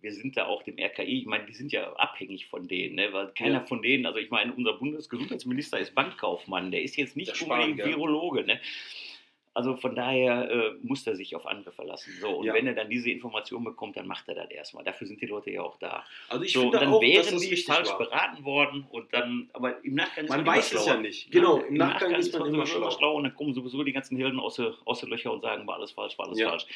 [0.00, 3.12] wir sind da auch dem RKI, ich meine, die sind ja abhängig von denen, ne?
[3.12, 3.66] weil keiner Ja.
[3.66, 7.78] von denen, also ich meine, unser Bundesgesundheitsminister ist Bankkaufmann, der ist jetzt nicht unbedingt?
[7.78, 8.60] Virologe, ne?
[9.54, 12.12] Also von daher äh, muss er sich auf andere verlassen.
[12.20, 12.54] So, und Ja.
[12.54, 14.84] wenn er dann diese Information bekommt, dann macht er das erstmal.
[14.84, 16.04] Dafür sind die Leute ja auch da.
[16.28, 17.98] Also ich so, finde dann auch, wären die richtig falsch war.
[17.98, 21.32] beraten worden und dann, aber im Nachgang ist Man immer weiß es ja nicht.
[21.32, 23.16] Genau, im Nachgang ist man immer sowieso schlau.
[23.16, 25.74] und dann kommen sowieso die ganzen Helden aus den aus den Löcher und sagen, war
[25.76, 26.50] alles falsch, war alles Ja.
[26.50, 26.66] falsch.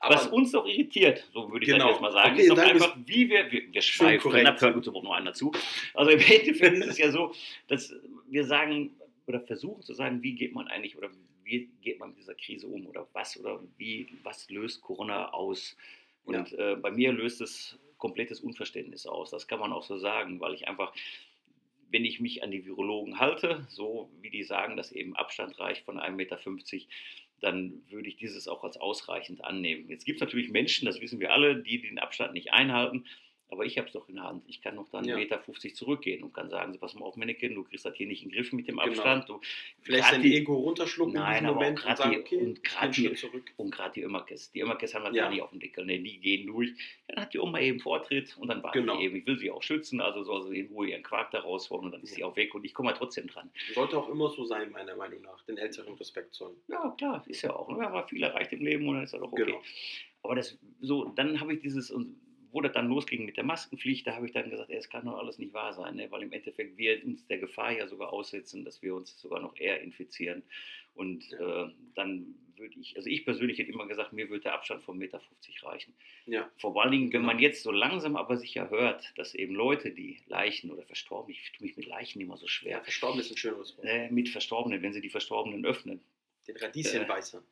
[0.00, 1.86] Aber Was uns doch irritiert, so würde ich Genau.
[1.86, 4.76] das jetzt mal sagen, Okay, ist doch einfach, wie wir, wir, wir schweifen, da hört
[4.76, 5.52] uns noch einer zu.
[5.94, 7.32] Also im Endeffekt ist es ja so,
[7.68, 7.94] dass
[8.28, 8.94] wir sagen
[9.26, 11.10] oder versuchen zu sagen, wie geht man eigentlich oder
[11.44, 15.76] wie geht man mit dieser Krise um oder was oder wie, was löst Corona aus?
[16.24, 19.30] Und äh, bei mir löst es komplettes Unverständnis aus.
[19.30, 20.92] Das kann man auch so sagen, weil ich einfach,
[21.90, 25.84] wenn ich mich an die Virologen halte, so wie die sagen, dass eben Abstand reicht
[25.84, 26.38] von 1,50 Meter,
[27.40, 29.88] dann würde ich dieses auch als ausreichend annehmen.
[29.90, 33.04] Jetzt gibt es natürlich Menschen, das wissen wir alle, die den Abstand nicht einhalten.
[33.48, 34.42] Aber ich habe es doch in der Hand.
[34.48, 35.14] Ich kann noch dann Ja.
[35.14, 37.94] 1,50 Meter 50 zurückgehen und kann sagen, so, pass mal auf, Männchen, du kriegst das
[37.96, 38.88] hier nicht in den Griff mit dem Genau.
[38.88, 39.28] Abstand.
[39.28, 39.40] Du,
[39.82, 43.14] Vielleicht dein die- Ego runterschlucken Nein, in Moment und sagen, die- okay, und einen die-
[43.14, 43.52] zurück.
[43.56, 44.50] Und gerade die Ömmerkes.
[44.50, 45.22] Die Ömmerkes haben das Ja.
[45.24, 45.86] gar nicht auf dem Deckel.
[45.86, 46.00] Ne?
[46.00, 46.72] Die gehen durch.
[47.06, 48.96] Dann hat die Oma eben Vortritt und dann warte Genau.
[48.98, 49.16] ich eben.
[49.16, 51.92] Ich will sie auch schützen, also soll sie in Ruhe ihren Quark da rausholen und
[51.92, 53.48] dann ist sie auch weg und ich komme halt trotzdem dran.
[53.74, 56.56] Sollte auch immer so sein, meiner Meinung nach, den Älteren Respekt zollen.
[56.66, 57.68] Ja, klar, ist ja auch.
[57.68, 57.86] Ne?
[57.86, 59.44] Aber viel erreicht im Leben und dann ist das auch okay.
[59.44, 59.62] Genau.
[60.24, 62.16] Aber das, so, dann habe ich dieses, und
[62.56, 65.18] wo das dann losging mit der Maskenpflicht, da habe ich dann gesagt, es kann doch
[65.18, 66.10] alles nicht wahr sein, ne?
[66.10, 69.54] weil im Endeffekt wir uns der Gefahr ja sogar aussetzen, dass wir uns sogar noch
[69.58, 70.42] eher infizieren.
[70.94, 71.66] Und Ja.
[71.66, 74.96] äh, dann würde ich, also ich persönlich hätte immer gesagt, mir würde der Abstand von
[74.96, 75.20] 1,50 Meter
[75.64, 75.92] reichen.
[76.24, 77.26] Ja, Vor allen Dingen, wenn Genau.
[77.26, 81.52] man jetzt so langsam aber sicher hört, dass eben Leute, die Leichen oder verstorben, ich
[81.52, 83.86] tue mich mit Leichen immer so ja, schwer, verstorben ist ein schöneres Wort.
[83.86, 86.00] äh, mit Verstorbenen, wenn sie die Verstorbenen öffnen,
[86.48, 87.42] Den Radieschenbeißer.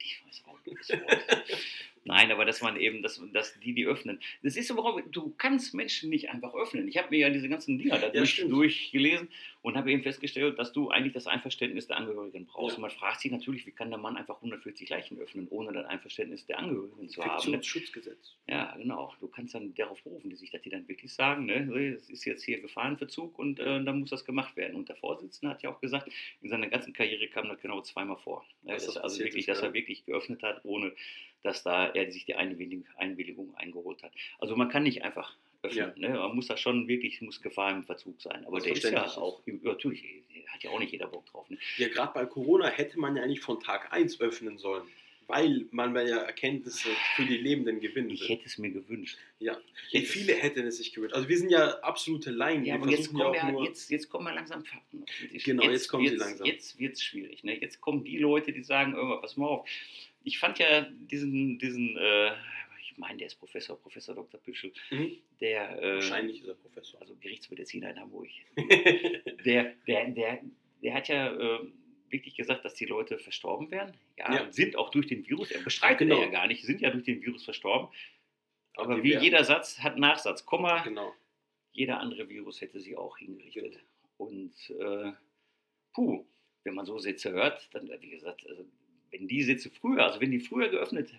[0.00, 1.26] ich weiß auch nicht das Wort.
[2.06, 4.20] Nein, aber dass man eben, dass, dass die die öffnen.
[4.42, 6.86] Das ist überhaupt, du kannst Menschen nicht einfach öffnen.
[6.86, 9.28] Ich habe mir ja diese ganzen Dinger da Ja, durch, durchgelesen
[9.62, 12.74] und habe eben festgestellt, dass du eigentlich das Einverständnis der Angehörigen brauchst.
[12.74, 12.76] Ja.
[12.76, 15.86] Und man fragt sich natürlich, wie kann der Mann einfach 140 Leichen öffnen, ohne das
[15.86, 17.50] Einverständnis der Angehörigen zu haben.
[17.50, 17.56] Ne?
[17.56, 18.36] Infektionsschutzgesetz.
[18.48, 19.12] Ja, genau.
[19.18, 22.24] Du kannst dann darauf berufen, die sich, dass die dann wirklich sagen, ne, es ist
[22.24, 24.76] jetzt hier Gefahrenverzug und äh, dann muss das gemacht werden.
[24.76, 26.08] Und der Vorsitzende hat ja auch gesagt,
[26.40, 28.44] in seiner ganzen Karriere kam das genau zweimal vor.
[28.62, 29.66] Das also passiert wirklich, ist, dass ja.
[29.66, 30.92] er wirklich geöffnet hat, ohne
[31.46, 34.12] dass da er sich die Einwilligung, Einwilligung eingeholt hat.
[34.38, 35.92] Also man kann nicht einfach öffnen.
[35.96, 36.10] Ne?
[36.10, 38.44] Man muss da schon wirklich, muss Gefahr im Verzug sein.
[38.46, 39.16] Aber Was der ist ja ist.
[39.16, 40.04] auch, ja, natürlich,
[40.48, 41.48] hat ja auch nicht jeder Bock drauf.
[41.48, 41.58] Ne?
[41.78, 44.82] Ja, gerade bei Corona hätte man ja eigentlich von Tag 1 öffnen sollen,
[45.28, 48.28] weil man ja Erkenntnisse für die Lebenden gewinnen Ich will.
[48.28, 49.18] hätte es mir gewünscht.
[49.40, 49.56] Ja,
[49.88, 51.14] Ich ja hätte viele hätten es sich gewünscht.
[51.14, 52.64] Also wir sind ja absolute Laien.
[52.64, 55.04] Ja, wir aber jetzt kommen, ja ja, jetzt, jetzt kommen ja langsam Fakten.
[55.44, 56.46] Genau, jetzt kommen sie langsam.
[56.46, 57.42] Jetzt wird es schwierig.
[57.44, 57.60] Ne?
[57.60, 59.68] Jetzt kommen die Leute, die sagen, irgendwas, pass mal auf.
[60.26, 62.32] Ich fand ja diesen, diesen äh,
[62.82, 64.40] ich meine, der ist Professor, Professor Dr.
[64.40, 65.18] Büschel, Mhm.
[65.40, 67.00] der, äh, Wahrscheinlich ist er Professor.
[67.00, 68.28] also Gerichtsmediziner in Hamburg,
[69.44, 70.40] der, der, der,
[70.82, 71.60] der hat ja äh,
[72.10, 73.96] wirklich gesagt, dass die Leute verstorben wären.
[74.18, 74.52] Ja, Ja.
[74.52, 76.16] sind auch durch den Virus, er bestreitet Genau.
[76.20, 77.88] er ja gar nicht, sind ja durch den Virus verstorben.
[78.74, 81.12] Aber wie jeder Satz hat Nachsatz, Komma, Genau.
[81.72, 83.72] jeder andere Virus hätte sie auch hingerichtet.
[83.74, 83.82] Genau.
[84.18, 85.12] Und äh,
[85.94, 86.26] puh,
[86.64, 88.64] wenn man so Sätze hört, dann, wie gesagt, also,
[89.18, 91.10] wenn die Sätze früher, also wenn die früher geöffnet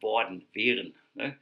[0.00, 1.36] worden wären, ne,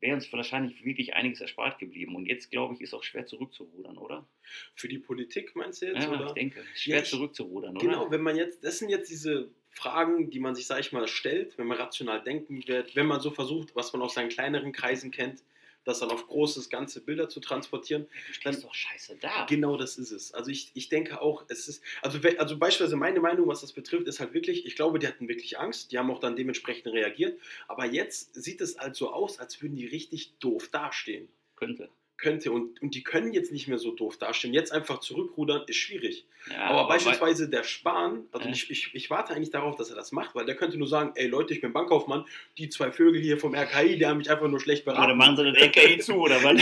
[0.00, 2.14] wäre uns wahrscheinlich wirklich einiges erspart geblieben.
[2.14, 4.26] Und jetzt, glaube ich, ist auch schwer zurückzurudern, oder?
[4.74, 6.02] Für die Politik meinst du jetzt?
[6.04, 6.26] Ja, oder?
[6.26, 8.10] ich denke, schwer Ja, ich- zurückzurudern, Genau, oder?
[8.10, 11.56] wenn man jetzt, das sind jetzt diese Fragen, die man sich, sag ich mal, stellt,
[11.58, 15.10] wenn man rational denken wird, wenn man so versucht, was man aus seinen kleineren Kreisen
[15.10, 15.42] kennt,
[15.84, 18.06] das dann auf großes, ganze Bilder zu transportieren.
[18.26, 19.46] Du stehst doch scheiße da.
[19.46, 20.32] Genau das ist es.
[20.32, 24.06] Also ich, ich denke auch, es ist, also, also beispielsweise meine Meinung, was das betrifft,
[24.06, 27.38] ist halt wirklich, ich glaube, die hatten wirklich Angst, die haben auch dann dementsprechend reagiert,
[27.68, 31.28] aber jetzt sieht es halt so aus, als würden die richtig doof dastehen.
[31.56, 31.88] Könnte.
[32.16, 34.54] Könnte und, und die können jetzt nicht mehr so doof dastehen.
[34.54, 36.24] Jetzt einfach zurückrudern ist schwierig.
[36.50, 38.52] Ja, aber, wei- beispielsweise der Spahn, also Ja.
[38.52, 41.12] ich, ich, ich warte eigentlich darauf, dass er das macht, weil der könnte nur sagen,
[41.16, 42.24] ey Leute, ich bin Bankkaufmann,
[42.56, 45.18] die zwei Vögel hier vom RKI, die haben mich einfach nur schlecht Oder beraten.
[45.18, 46.54] machen sie den RKI zu, oder was?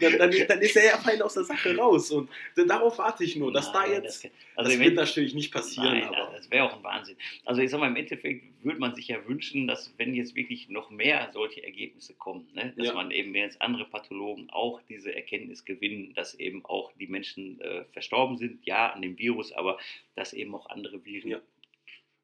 [0.00, 2.10] dann, dann, dann ist er ja fein aus der Sache raus.
[2.10, 2.28] Und
[2.66, 4.24] darauf warte ich nur, dass da Nein, jetzt.
[4.24, 6.32] das- Das, also wird wenn- natürlich nicht passieren, Nein, aber.
[6.34, 7.16] das wäre auch ein Wahnsinn.
[7.44, 10.68] Also ich sag mal, im Endeffekt würde man sich ja wünschen, dass wenn jetzt wirklich
[10.68, 12.94] noch mehr solche Ergebnisse kommen, ne, dass Ja.
[12.94, 17.60] man eben, wenn jetzt andere Pathologen auch diese Erkenntnis gewinnen, dass eben auch die Menschen
[17.60, 19.78] äh, verstorben sind, ja, an dem Virus, aber
[20.14, 21.40] dass eben auch andere Viren, Ja.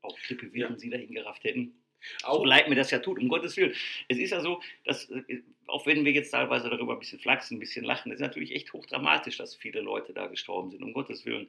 [0.03, 0.79] auch Grippeviren, Ja.
[0.79, 1.75] sie dahin gerafft hätten.
[2.23, 3.75] Auch, so leid mir das ja tut, um Gottes Willen.
[4.09, 7.57] Es ist ja so, dass, äh, auch wenn wir jetzt teilweise darüber ein bisschen flachsen,
[7.57, 10.93] ein bisschen lachen, es ist natürlich echt hochdramatisch, dass viele Leute da gestorben sind, um
[10.93, 11.49] Gottes Willen.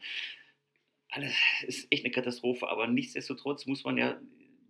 [1.10, 1.36] Alles
[1.68, 4.20] ist echt eine Katastrophe, aber nichtsdestotrotz muss man ja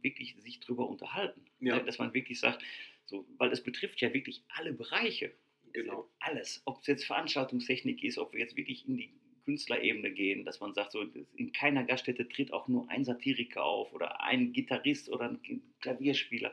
[0.02, 1.46] wirklich sich drüber unterhalten.
[1.60, 1.80] Ja.
[1.80, 2.64] Dass man wirklich sagt,
[3.06, 5.32] so, weil es betrifft ja wirklich alle Bereiche.
[5.76, 6.10] Genau.
[6.20, 6.62] Alles.
[6.66, 9.10] Ob es jetzt Veranstaltungstechnik ist, ob wir jetzt wirklich in die
[9.46, 11.06] Künstlerebene gehen, dass man sagt, so,
[11.36, 16.52] in keiner Gaststätte tritt auch nur ein Satiriker auf oder ein Gitarrist oder ein Klavierspieler.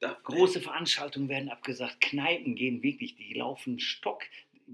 [0.00, 4.24] Da, Große Veranstaltungen werden abgesagt, Kneipen gehen wirklich, die laufen Stock.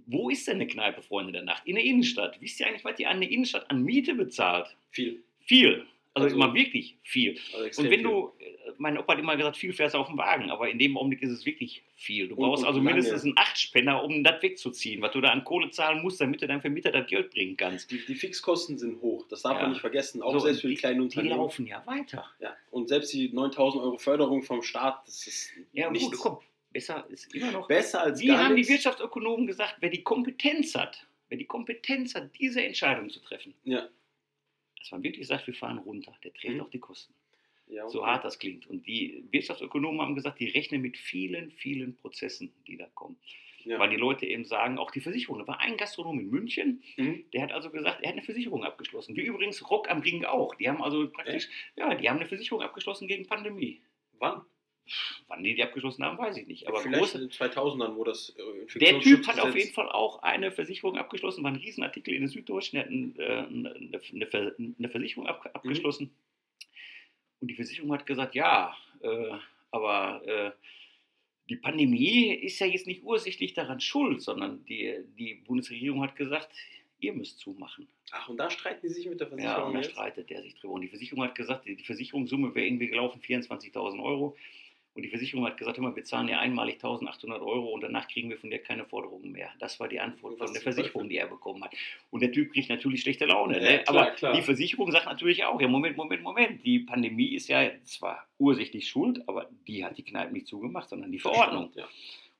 [0.06, 1.66] Wo ist denn eine Kneipe, Freunde der Nacht?
[1.66, 2.40] In der Innenstadt.
[2.40, 4.76] Wisst ihr eigentlich, was die an der Innenstadt an Miete bezahlt?
[4.90, 5.22] Viel.
[5.40, 5.86] Viel.
[6.16, 7.36] Also, Also- immer wirklich viel.
[7.56, 10.16] Also Und wenn du, äh, mein Opa hat immer gesagt, viel fährst du auf dem
[10.16, 12.28] Wagen, aber in dem Augenblick ist es wirklich viel.
[12.28, 12.92] Du Und- brauchst und also lange.
[12.92, 16.46] mindestens einen Achtspänner, um das wegzuziehen, was du da an Kohle zahlen musst, damit du
[16.46, 17.90] deinem Vermieter das Geld bringen kannst.
[17.90, 19.62] Die, die Fixkosten sind hoch, das darf Ja.
[19.62, 21.36] man nicht vergessen, auch So, selbst für die die- kleinen Die Unternehmen.
[21.36, 22.24] laufen ja weiter.
[22.38, 22.54] Ja.
[22.70, 26.10] Und selbst die 9000 Euro Förderung vom Staat, das ist Ja, nichts.
[26.12, 26.38] gut, komm,
[26.72, 27.66] besser ist immer noch.
[27.66, 28.70] besser als Wie haben die nichts.
[28.70, 33.88] Wirtschaftsökonomen gesagt, wer die Kompetenz hat, wer die Kompetenz hat, diese Entscheidung zu treffen, Ja,
[34.84, 36.60] dass man wirklich sagt, wir fahren runter, der trägt Mhm.
[36.60, 37.14] auch die Kosten.
[37.68, 38.10] Ja, So okay.
[38.10, 38.66] hart das klingt.
[38.66, 43.16] Und die Wirtschaftsökonomen haben gesagt, die rechnen mit vielen, vielen Prozessen, die da kommen.
[43.64, 43.78] Ja.
[43.78, 45.38] Weil die Leute eben sagen, auch die Versicherung.
[45.38, 47.24] Da war ein Gastronom in München, Mhm.
[47.32, 49.16] der hat also gesagt, er hat eine Versicherung abgeschlossen.
[49.16, 50.54] Wie übrigens Rock am Ring auch.
[50.56, 53.80] Die haben also praktisch, ja, die haben eine Versicherung abgeschlossen gegen Pandemie.
[54.18, 54.42] Wann?
[55.28, 56.66] Wann die die abgeschlossen haben, weiß ich nicht.
[56.68, 59.88] Aber Vielleicht große, in den 2000ern, wo das äh, der Typ hat auf jeden Fall
[59.90, 64.26] auch eine Versicherung abgeschlossen, war ein Riesenartikel in der Süddeutschen, der hat ein, äh, eine,
[64.26, 66.10] Ver- eine Versicherung ab, abgeschlossen.
[67.40, 69.30] Und die Versicherung hat gesagt, ja, äh,
[69.70, 70.50] aber äh,
[71.48, 76.50] die Pandemie ist ja jetzt nicht ursächlich daran schuld, sondern die, die Bundesregierung hat gesagt,
[77.00, 77.86] ihr müsst zumachen.
[78.12, 79.90] Ach, und da streiten die sich mit der Ja, Versicherung und da jetzt?
[79.92, 80.74] streitet der sich drüber.
[80.74, 84.36] Und die Versicherung hat gesagt, die die Versicherungssumme wäre irgendwie gelaufen 24.000 Euro.
[84.94, 88.06] Und die Versicherung hat gesagt, hör mal, wir zahlen ja einmalig 1.800 Euro und danach
[88.06, 89.50] kriegen wir von dir keine Forderungen mehr.
[89.58, 91.74] Das war die Antwort was von der Versicherung, die er bekommen hat.
[92.10, 93.56] Und der Typ kriegt natürlich schlechte Laune.
[93.60, 93.82] Ja, ne?
[93.82, 94.34] klar, Aber klar.
[94.34, 96.64] die Versicherung sagt natürlich auch, ja, Moment, Moment, Moment.
[96.64, 101.10] Die Pandemie ist ja zwar ursächlich schuld, aber die hat die Kneipe nicht zugemacht, sondern
[101.10, 101.72] die Verordnung.
[101.74, 101.88] Ja.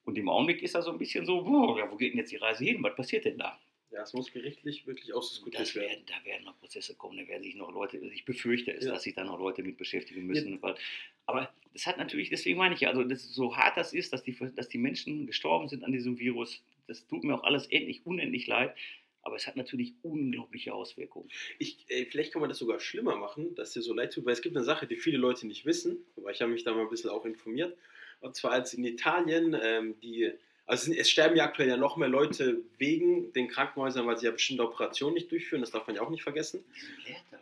[0.05, 2.31] Und im Augenblick ist da so ein bisschen so, boah, ja, wo geht denn jetzt
[2.31, 2.83] die Reise hin?
[2.83, 3.59] Was passiert denn da?
[3.95, 5.89] ja, es muss gerichtlich wirklich ausdiskutiert werden.
[5.89, 8.93] werden, da werden noch Prozesse kommen, da werden sich noch Leute, ich befürchte es, Ja.
[8.93, 10.61] dass sich da noch Leute mit beschäftigen müssen.
[10.63, 10.75] Weil,
[11.27, 14.22] aber das hat natürlich, deswegen meine ich ja, also das, so hart das ist, dass
[14.22, 18.07] die, dass die Menschen gestorben sind an diesem Virus, das tut mir auch alles endlich,
[18.07, 18.75] unendlich leid.
[19.22, 21.31] Aber es hat natürlich unglaubliche Auswirkungen.
[21.59, 24.35] Ich, äh, vielleicht kann man das sogar schlimmer machen, dass dir so leid tut, weil
[24.35, 26.83] es gibt eine Sache, die viele Leute nicht wissen, aber ich habe mich da mal
[26.83, 27.75] ein bisschen auch informiert.
[28.20, 30.31] Und zwar als in Italien ähm, die,
[30.66, 34.31] also es sterben ja aktuell ja noch mehr Leute wegen den Krankenhäusern, weil sie ja
[34.31, 36.62] bestimmte Operationen nicht durchführen, das darf man ja auch nicht vergessen.
[36.75, 37.41] Die sind leer.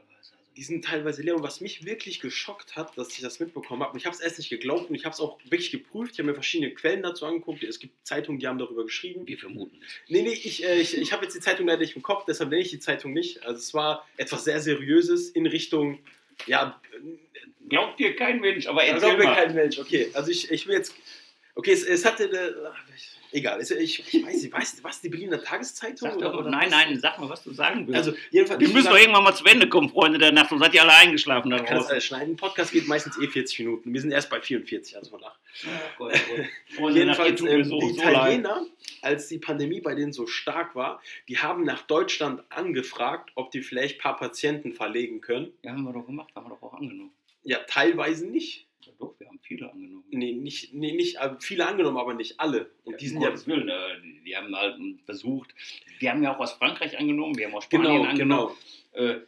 [0.57, 3.92] Die sind teilweise leer und was mich wirklich geschockt hat, dass ich das mitbekommen habe,
[3.92, 6.18] und ich habe es erst nicht geglaubt und ich habe es auch wirklich geprüft, ich
[6.18, 9.26] habe mir verschiedene Quellen dazu angeguckt, es gibt Zeitungen, die haben darüber geschrieben.
[9.26, 9.88] wir vermuten es.
[10.09, 12.50] Nee, nee, ich, äh, ich, ich habe jetzt die Zeitung leider nicht im Kopf, deshalb
[12.50, 13.44] nenne ich die Zeitung nicht.
[13.44, 15.98] Also es war etwas sehr Seriöses in Richtung,
[16.46, 16.80] ja,
[17.72, 19.78] Glaubt dir kein Mensch, aber erzähl glaubt mir kein Mensch.
[19.78, 20.94] Okay, also ich, ich will jetzt,
[21.55, 22.55] okay, es, es hatte, eine,
[23.33, 26.18] egal, es, ich, ich weiß nicht, weißt du, was, die Berliner Tageszeitung?
[26.18, 26.70] Doch, nein, was?
[26.70, 27.97] nein, sag mal, was du sagen willst.
[27.97, 30.51] Also jedenfalls, wir müssen doch irgendwann mal zu Ende kommen, Freunde der Nacht.
[30.51, 31.93] Sonst seid ihr alle eingeschlafen man kann draußen.
[31.93, 32.33] alles schneiden.
[32.33, 33.93] Ein Podcast geht meistens eh 40 Minuten.
[33.93, 35.37] Wir sind erst bei 44, also nach.
[35.99, 36.95] Oh Gott, oh Gott.
[36.95, 38.03] Jedenfalls, ähm, so, die so.
[38.03, 38.66] Italiener,
[39.03, 43.62] als die Pandemie bei denen so stark war, die haben nach Deutschland angefragt, ob die
[43.62, 45.53] vielleicht ein paar Patienten verlegen können.
[45.62, 47.12] Ja, haben wir doch gemacht, haben wir doch auch angenommen.
[47.45, 48.66] Ja, teilweise nicht.
[48.85, 50.05] Ja, doch, wir haben viele angenommen.
[50.23, 52.70] Nee, nicht, nee, nicht äh, viele angenommen, aber nicht alle.
[52.85, 53.47] Und die sind ja.
[53.47, 53.75] Willen, äh,
[54.25, 55.53] die, haben halt versucht,
[56.01, 58.55] die haben ja auch aus Frankreich angenommen, wir haben aus Spanien Genau, angenommen.
[58.93, 59.11] genau.
[59.11, 59.20] Äh,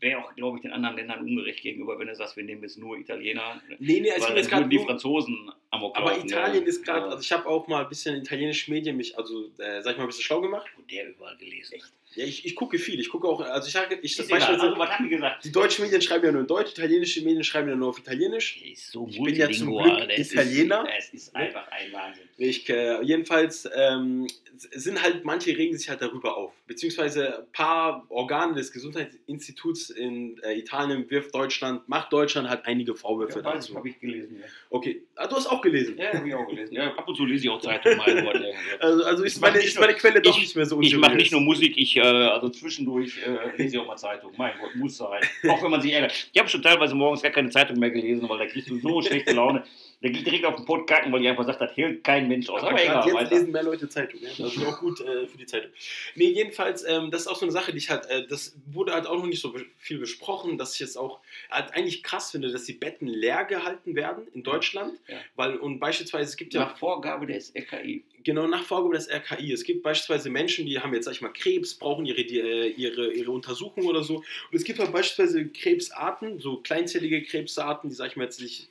[0.00, 2.78] Wäre auch, glaube ich, den anderen Ländern ungerecht gegenüber, wenn du sagst, wir nehmen jetzt
[2.78, 3.60] nur Italiener.
[3.80, 4.78] Nee, nee, weil jetzt gerade die.
[4.78, 6.68] Franzosen amok Aber laufen, Italien ne?
[6.68, 7.12] ist gerade, Ja.
[7.12, 10.04] also ich habe auch mal ein bisschen italienische Medien mich, also äh, sag ich mal,
[10.04, 10.66] ein bisschen schlau gemacht.
[10.76, 11.90] Und der überall gelesen hat.
[12.14, 12.98] Ja, ich, ich gucke viel.
[12.98, 15.44] Ich gucke auch, also ich sage, ich das beispielsweise, Also, was haben die gesagt?
[15.44, 18.60] die deutschen Medien schreiben ja nur in Deutsch, italienische Medien schreiben ja nur auf Italienisch.
[18.60, 19.68] Der ist so Ich bin ja zum.
[19.76, 20.88] Glück das Italiener.
[20.98, 22.24] Ist, das ist einfach ein Wahnsinn.
[22.38, 26.54] Ich, äh, jedenfalls ähm, sind halt, manche regen sich halt darüber auf.
[26.66, 32.94] Beziehungsweise ein paar Organe des Gesundheitsinstituts in äh, Italien wirft Deutschland, macht Deutschland halt einige
[32.94, 33.74] Vorwürfe Ja, dazu.
[33.76, 34.38] habe ich gelesen.
[34.40, 35.96] Ja, Okay, ah, du hast auch gelesen.
[35.98, 36.74] ja habe ich auch gelesen.
[36.74, 38.34] Ja, ab und zu lese ich auch Zeitung, mein Gott.
[38.40, 38.52] ne.
[38.80, 41.32] Also, also ist, meine, ist meine Quelle doch ich- nicht mehr so Ich mache nicht
[41.32, 44.32] nur Musik, ich, äh, also zwischendurch äh, lese ich auch mal Zeitung.
[44.36, 45.20] Mein Gott, muss sein.
[45.48, 46.28] Auch wenn man sich ärgert.
[46.32, 49.00] Ich habe schon teilweise morgens gar keine Zeitung mehr gelesen, weil da kriegst du so
[49.02, 49.64] schlechte Laune.
[50.00, 52.48] Da geht direkt auf den Pott kacken, weil ich einfach sagt, das hält kein Mensch
[52.48, 52.62] aus.
[52.62, 53.30] Aber, Aber, egal, jetzt weiter.
[53.34, 54.20] lesen mehr Leute Zeitung.
[54.22, 54.28] Ja?
[54.38, 55.72] Das ist auch gut äh, für die Zeitung.
[56.14, 58.92] Nee, jedenfalls, ähm, das ist auch so eine Sache, die ich halt, äh, das wurde
[58.92, 61.18] halt auch noch nicht so viel besprochen, dass ich jetzt auch
[61.50, 65.00] halt eigentlich krass finde, dass die Betten leer gehalten werden in Deutschland.
[65.08, 65.16] Ja.
[65.34, 68.04] Weil, und beispielsweise, es gibt ja Nach Vorgabe des RKI.
[68.22, 69.52] Genau, nach Vorgabe des RKI.
[69.52, 72.68] Es gibt beispielsweise Menschen, die haben jetzt, sag ich mal, Krebs, brauchen ihre, die, äh,
[72.68, 74.16] ihre, ihre Untersuchung oder so.
[74.16, 78.68] Und es gibt halt beispielsweise Krebsarten, so kleinzellige Krebsarten, die, sag ich mal, jetzt nicht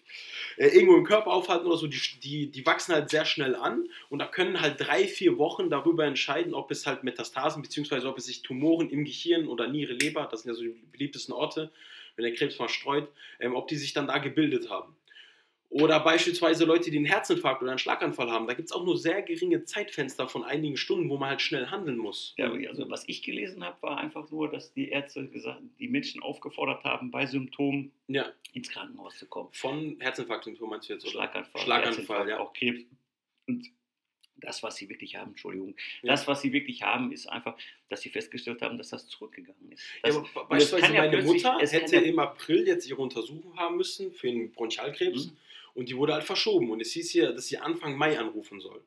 [0.58, 3.88] äh, irgendwo im Körper aufhalten oder so, die, die, die wachsen halt sehr schnell an
[4.10, 8.18] und da können halt drei, vier Wochen darüber entscheiden, ob es halt Metastasen, beziehungsweise ob
[8.18, 11.72] es sich Tumoren im Gehirn oder Niere, Leber, das sind ja so die beliebtesten Orte,
[12.16, 13.08] wenn der Krebs mal streut,
[13.40, 14.96] ähm, ob die sich dann da gebildet haben.
[15.70, 18.48] Oder beispielsweise Leute, die einen Herzinfarkt oder einen Schlaganfall haben.
[18.48, 21.68] Da gibt es auch nur sehr geringe Zeitfenster von einigen Stunden, wo man halt schnell
[21.68, 22.34] handeln muss.
[22.38, 26.24] Ja, also was ich gelesen habe, war einfach nur, dass die Ärzte gesagt, die Menschen
[26.24, 29.50] aufgefordert haben, bei Symptomen Ja, ins Krankenhaus zu kommen.
[29.52, 31.12] von Herzinfarktsymptomen meinst du jetzt, oder?
[31.12, 32.40] Schlaganfall, Schlaganfall, ja.
[32.40, 32.86] auch Krebs.
[33.48, 33.68] Und
[34.38, 36.12] das, was sie wirklich haben, Entschuldigung, Ja.
[36.14, 37.58] das, was sie wirklich haben, ist einfach,
[37.90, 39.84] dass sie festgestellt haben, dass das zurückgegangen ist.
[39.96, 40.34] Ja, Das, aber es
[40.72, 44.14] beispielsweise kann ja meine plötzlich- Mutter hätte ja- im April jetzt ihre Untersuchung haben müssen
[44.14, 45.38] für einen Bronchialkrebs Mhm.
[45.78, 48.82] Und die wurde halt verschoben und es hieß hier, dass sie Anfang Mai anrufen soll.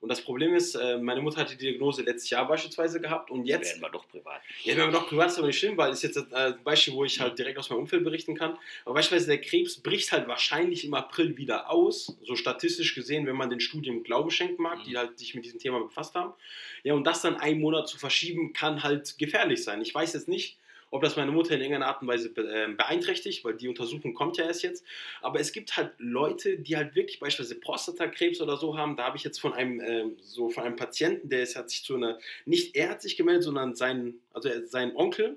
[0.00, 3.46] Und das Problem ist, äh, meine Mutter hatte die Diagnose letztes Jahr beispielsweise gehabt und
[3.46, 3.70] jetzt.
[3.70, 4.42] Werden wir doch privat.
[4.62, 6.92] Ja, wenn wir doch privat ist aber nicht schlimm, weil das ist jetzt ein Beispiel,
[6.92, 8.58] wo ich halt direkt aus meinem Umfeld berichten kann.
[8.84, 13.36] Aber beispielsweise der Krebs bricht halt wahrscheinlich im April wieder aus, so statistisch gesehen, wenn
[13.36, 16.34] man den Studien Glaube schenken mag, die halt sich mit diesem Thema befasst haben.
[16.82, 19.80] Ja, und das dann einen Monat zu verschieben, kann halt gefährlich sein.
[19.80, 20.58] Ich weiß jetzt nicht,
[20.94, 24.36] ob das meine Mutter in irgendeiner Art und Weise ähm, beeinträchtigt, weil die Untersuchung kommt
[24.36, 24.84] ja erst jetzt.
[25.22, 28.96] Aber es gibt halt Leute, die halt wirklich beispielsweise Prostatakrebs oder so haben.
[28.96, 31.82] Da habe ich jetzt von einem, ähm, so von einem Patienten, der ist, hat sich
[31.82, 35.36] zu einer, nicht er hat sich gemeldet, sondern sein, also sein Onkel,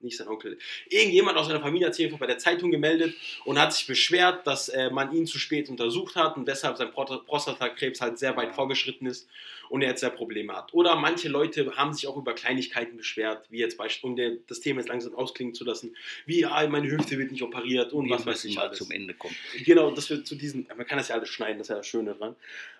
[0.00, 3.72] nicht sein Onkel, irgendjemand aus seiner Familie hat sich bei der Zeitung gemeldet und hat
[3.72, 8.18] sich beschwert, dass äh, man ihn zu spät untersucht hat und deshalb sein Prostatakrebs halt
[8.18, 9.28] sehr weit vorgeschritten ist
[9.68, 10.72] und er jetzt sehr Probleme hat.
[10.74, 14.80] Oder manche Leute haben sich auch über Kleinigkeiten beschwert, wie jetzt beispielsweise, um das Thema
[14.80, 15.96] jetzt langsam ausklingen zu lassen,
[16.26, 18.78] wie ah, meine Hüfte wird nicht operiert und was weiß ich mal alles.
[18.78, 19.34] zum Ende kommt.
[19.64, 21.86] Genau, dass wir zu diesen, man kann das ja alles schneiden, das ist ja das
[21.86, 22.36] Schöne dran.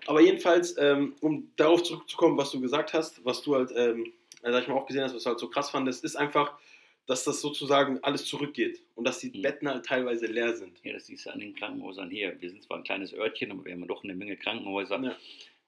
[0.06, 4.12] Aber jedenfalls, ähm, um darauf zurückzukommen, was du gesagt hast, was du halt, ähm,
[4.42, 6.56] sag ich mal, auch gesehen hast, was du halt so krass fandest, ist einfach,
[7.06, 9.42] dass das sozusagen alles zurückgeht und dass die mhm.
[9.42, 10.78] Betten halt teilweise leer sind.
[10.82, 12.36] Ja, das siehst du an den Krankenhäusern hier.
[12.40, 15.00] Wir sind zwar ein kleines Örtchen, aber wir haben doch eine Menge Krankenhäuser.
[15.00, 15.16] Ja.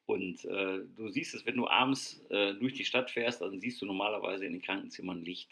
[0.09, 3.83] Und äh, du siehst es, wenn du abends äh, durch die Stadt fährst, dann siehst
[3.83, 5.51] du normalerweise in den Krankenzimmern Licht.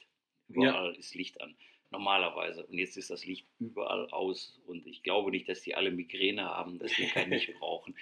[0.49, 0.99] Überall ja.
[0.99, 1.55] ist Licht an.
[1.91, 2.65] Normalerweise.
[2.65, 4.59] Und jetzt ist das Licht überall aus.
[4.67, 7.95] Und ich glaube nicht, dass die alle Migräne haben, dass die kein Licht brauchen.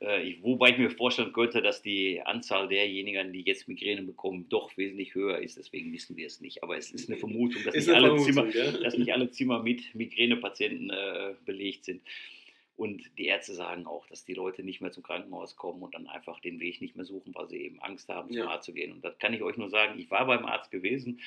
[0.00, 4.48] Äh, ich, wobei ich mir vorstellen könnte, dass die Anzahl derjenigen, die jetzt Migräne bekommen,
[4.48, 5.56] doch wesentlich höher ist.
[5.56, 6.64] Deswegen wissen wir es nicht.
[6.64, 8.72] Aber es ist eine Vermutung, dass, nicht, alle Zimmer, ja?
[8.72, 12.02] dass nicht alle Zimmer mit Migränepatienten äh, belegt sind.
[12.76, 16.06] Und die Ärzte sagen auch, dass die Leute nicht mehr zum Krankenhaus kommen und dann
[16.06, 18.48] einfach den Weg nicht mehr suchen, weil sie eben Angst haben, zum ja.
[18.48, 18.92] Arzt zu gehen.
[18.92, 19.98] Und das kann ich euch nur sagen.
[19.98, 21.20] Ich war beim Arzt gewesen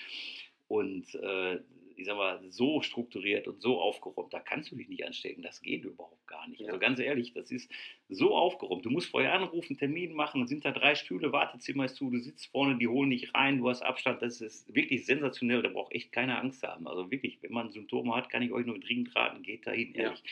[0.67, 1.59] und äh,
[1.99, 5.43] ich sag mal, so strukturiert und so aufgeräumt, da kannst du dich nicht anstecken.
[5.43, 6.61] Das geht überhaupt gar nicht.
[6.61, 6.67] Ja.
[6.67, 7.69] Also ganz ehrlich, das ist
[8.07, 8.85] so aufgeräumt.
[8.85, 12.47] Du musst vorher anrufen, Termin machen, sind da drei Stühle, Wartezimmer ist zu, du sitzt
[12.47, 14.21] vorne, die holen dich rein, du hast Abstand.
[14.21, 15.61] Das ist wirklich sensationell.
[15.61, 16.87] Da braucht echt keine Angst haben.
[16.87, 20.23] Also wirklich, wenn man Symptome hat, kann ich euch nur dringend raten, geht dahin, ehrlich.
[20.23, 20.31] Ja.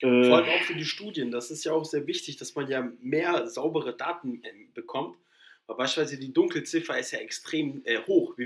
[0.00, 1.30] Äh, Vor allem auch für die Studien.
[1.30, 5.16] Das ist ja auch sehr wichtig, dass man ja mehr saubere Daten äh, bekommt.
[5.66, 8.36] Weil beispielsweise die Dunkelziffer ist ja extrem äh, hoch.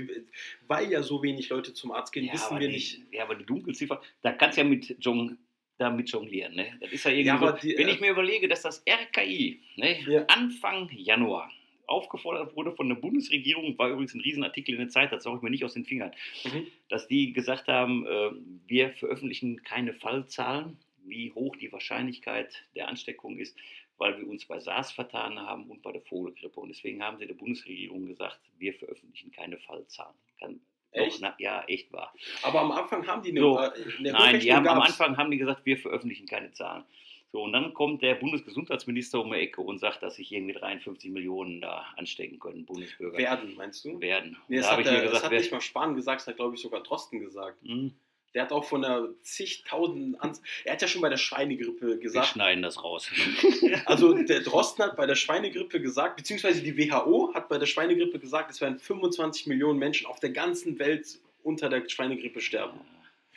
[0.67, 3.01] Weil ja so wenig Leute zum Arzt gehen, ja, wissen wir die, nicht.
[3.11, 5.37] Ja, aber die Dunkelziffer, da kannst du ja mit Jong,
[5.77, 6.55] damit jonglieren.
[6.55, 6.77] Ne?
[6.79, 9.59] Das ist ja irgendwie ja, so, die, wenn ich äh, mir überlege, dass das RKI
[9.75, 10.25] ne, ja.
[10.27, 11.51] Anfang Januar
[11.87, 15.43] aufgefordert wurde von der Bundesregierung, war übrigens ein Riesenartikel in der Zeit, das sauge ich
[15.43, 16.11] mir nicht aus den Fingern,
[16.43, 16.67] mhm.
[16.89, 18.31] dass die gesagt haben, äh,
[18.67, 20.77] wir veröffentlichen keine Fallzahlen,
[21.07, 23.57] wie hoch die Wahrscheinlichkeit der Ansteckung ist,
[23.97, 26.59] weil wir uns bei SARS vertan haben und bei der Vogelgrippe.
[26.59, 30.15] Und deswegen haben sie der Bundesregierung gesagt, wir veröffentlichen keine Fallzahlen.
[30.39, 30.59] Kann,
[30.91, 31.19] echt?
[31.21, 32.13] Na, ja, echt wahr.
[32.43, 35.37] Aber am Anfang haben die eine, so, eine Nein, die haben, am Anfang haben die
[35.37, 36.83] gesagt, wir veröffentlichen keine Zahlen.
[37.31, 41.11] So, und dann kommt der Bundesgesundheitsminister um die Ecke und sagt, dass sich irgendwie 53
[41.11, 43.17] Millionen da anstecken können, Bundesbürger.
[43.17, 43.99] Werden, meinst du?
[43.99, 44.37] Werden.
[44.47, 46.55] Nee, das, da hat, der, gesagt, das hat nicht mal Spahn gesagt, das hat, glaube
[46.55, 47.61] ich, sogar Drosten gesagt.
[47.61, 47.93] Mhm.
[48.35, 52.27] Der hat auch von der zigtausend Ans Er hat ja schon bei der Schweinegrippe gesagt.
[52.27, 53.09] Wir schneiden das raus.
[53.85, 58.19] also der Drosten hat bei der Schweinegrippe gesagt, beziehungsweise die WHO hat bei der Schweinegrippe
[58.19, 62.81] gesagt, es werden 25 Millionen Menschen auf der ganzen Welt unter der Schweinegrippe sterben.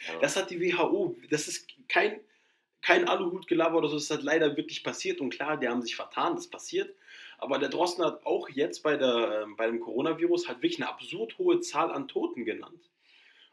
[0.09, 0.19] Ja.
[0.19, 2.19] Das hat die WHO, das ist kein,
[2.83, 6.35] kein Aluhutgelaber oder so, das hat leider wirklich passiert und klar, die haben sich vertan,
[6.35, 6.93] das passiert.
[7.39, 11.39] Aber der Drosten hat auch jetzt bei, der, bei dem Coronavirus halt wirklich eine absurd
[11.39, 12.91] hohe Zahl an Toten genannt.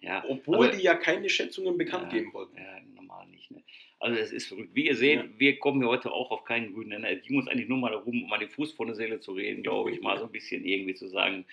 [0.06, 2.58] Ja, Obwohl aber, die ja keine Schätzungen bekannt ja, geben wollten.
[2.58, 3.50] Ja, normal nicht.
[3.50, 3.64] Ne?
[4.00, 4.70] Also es ist verrückt.
[4.76, 5.26] Wie ihr seht, ja.
[5.40, 7.10] wir kommen hier heute auch auf keinen grünen Nenner.
[7.10, 9.32] Es ging uns eigentlich nur mal darum, um mal den Fuß vor der Seele zu
[9.32, 11.46] reden, glaube ich, mal so ein bisschen irgendwie zu sagen.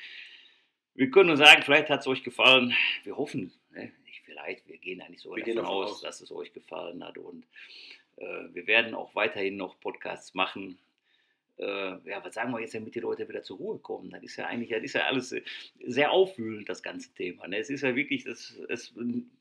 [0.95, 2.75] Wir können nur sagen, vielleicht hat es euch gefallen.
[3.05, 3.91] Wir hoffen, ne?
[4.05, 7.17] nicht vielleicht, wir gehen eigentlich so davon, davon aus, aus, dass es euch gefallen hat.
[7.17, 7.47] Und
[8.19, 10.79] äh, wir werden auch weiterhin noch Podcasts machen
[11.59, 14.11] ja, was sagen wir jetzt, damit die Leute wieder zur Ruhe kommen?
[14.11, 15.35] Das ist ja eigentlich, das ist ja alles
[15.85, 17.47] sehr aufwühlend, das ganze Thema.
[17.47, 17.59] Ne?
[17.59, 18.95] Es ist ja wirklich, das, es,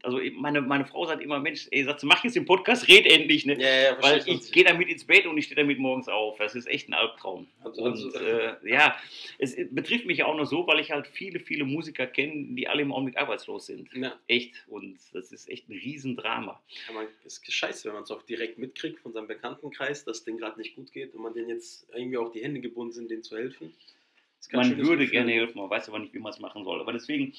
[0.03, 3.45] also meine, meine Frau sagt immer, Mensch, ey, sagt, mach jetzt den Podcast, red endlich,
[3.45, 3.59] ne?
[3.59, 6.37] Ja, ja, weil ich gehe damit ins Bett und ich stehe damit morgens auf.
[6.37, 7.47] Das ist echt ein Albtraum.
[7.63, 8.95] Also, und also, äh, ja,
[9.39, 12.81] es betrifft mich auch nur so, weil ich halt viele, viele Musiker kenne, die alle
[12.81, 13.91] im Augenblick arbeitslos sind.
[13.93, 14.13] Ja.
[14.27, 14.63] Echt.
[14.67, 16.61] Und das ist echt ein Riesendrama.
[16.87, 20.19] Ja, man, es ist scheiße, wenn man es auch direkt mitkriegt von seinem Bekanntenkreis, dass
[20.19, 22.93] es denen gerade nicht gut geht und man den jetzt irgendwie auch die Hände gebunden
[22.93, 23.73] sind, denen zu helfen.
[24.53, 26.81] Man würde gerne helfen, man weiß aber nicht, wie man es machen soll.
[26.81, 27.33] Aber deswegen,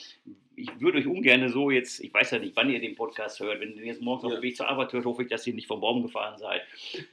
[0.55, 3.61] ich würde euch ungern so jetzt, ich weiß ja nicht, wann ihr den Podcast hört,
[3.61, 5.67] wenn ihr jetzt morgens auf dem Weg zur Arbeit hört, hoffe ich, dass ihr nicht
[5.67, 6.63] vom Baum gefahren seid.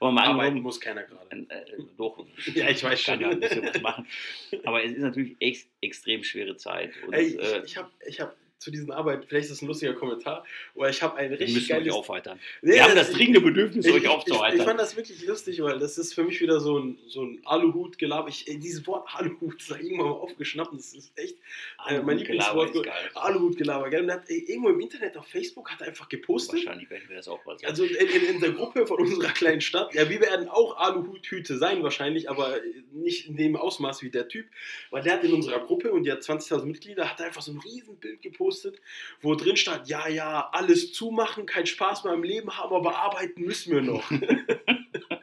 [0.00, 1.46] aber mal Arbeiten muss keiner gerade.
[1.48, 3.22] Äh, äh, doch, ja, ich weiß kann schon.
[3.22, 4.06] ja ein bisschen was machen.
[4.64, 6.92] Aber es ist natürlich ex extrem schwere Zeit.
[7.06, 9.66] Und, Ey, ich, äh, ich habe ich hab zu diesen Arbeiten, vielleicht ist das ein
[9.66, 10.44] lustiger Kommentar,
[10.74, 11.94] aber ich habe ein richtig müssen euch geiles...
[11.94, 12.38] aufheitern.
[12.62, 14.58] Nee, Wir haben das dringende Bedürfnis, ich, euch ich, ich, aufzuheitern.
[14.58, 17.40] ich fand das wirklich lustig, weil das ist für mich wieder so ein, so ein
[17.44, 18.28] Aluhut-Gelaber.
[18.28, 21.36] Ich, ey, dieses Wort Aluhut ist da irgendwann mal aufgeschnappt und das ist echt
[21.88, 22.74] äh, mein Lieblingswort.
[23.14, 23.86] Aluhut-Gelaber?
[23.86, 26.64] Und hat ey, irgendwo im Internet auf Facebook hat er einfach gepostet.
[26.64, 29.60] Wahrscheinlich werden wir das auch bald Also in, in, in der Gruppe von unserer kleinen
[29.60, 32.60] Stadt, ja, wir werden auch Aluhuthüte sein wahrscheinlich, aber
[32.92, 34.46] nicht in dem Ausmaß wie der Typ,
[34.90, 37.58] weil der hat in unserer Gruppe und die hat 20.000 Mitglieder, hat einfach so ein
[37.58, 38.51] Riesenbild gepostet,
[39.20, 43.42] wo drin stand, ja, ja, alles zumachen, keinen Spaß mehr im Leben haben, aber arbeiten
[43.42, 44.10] müssen wir noch.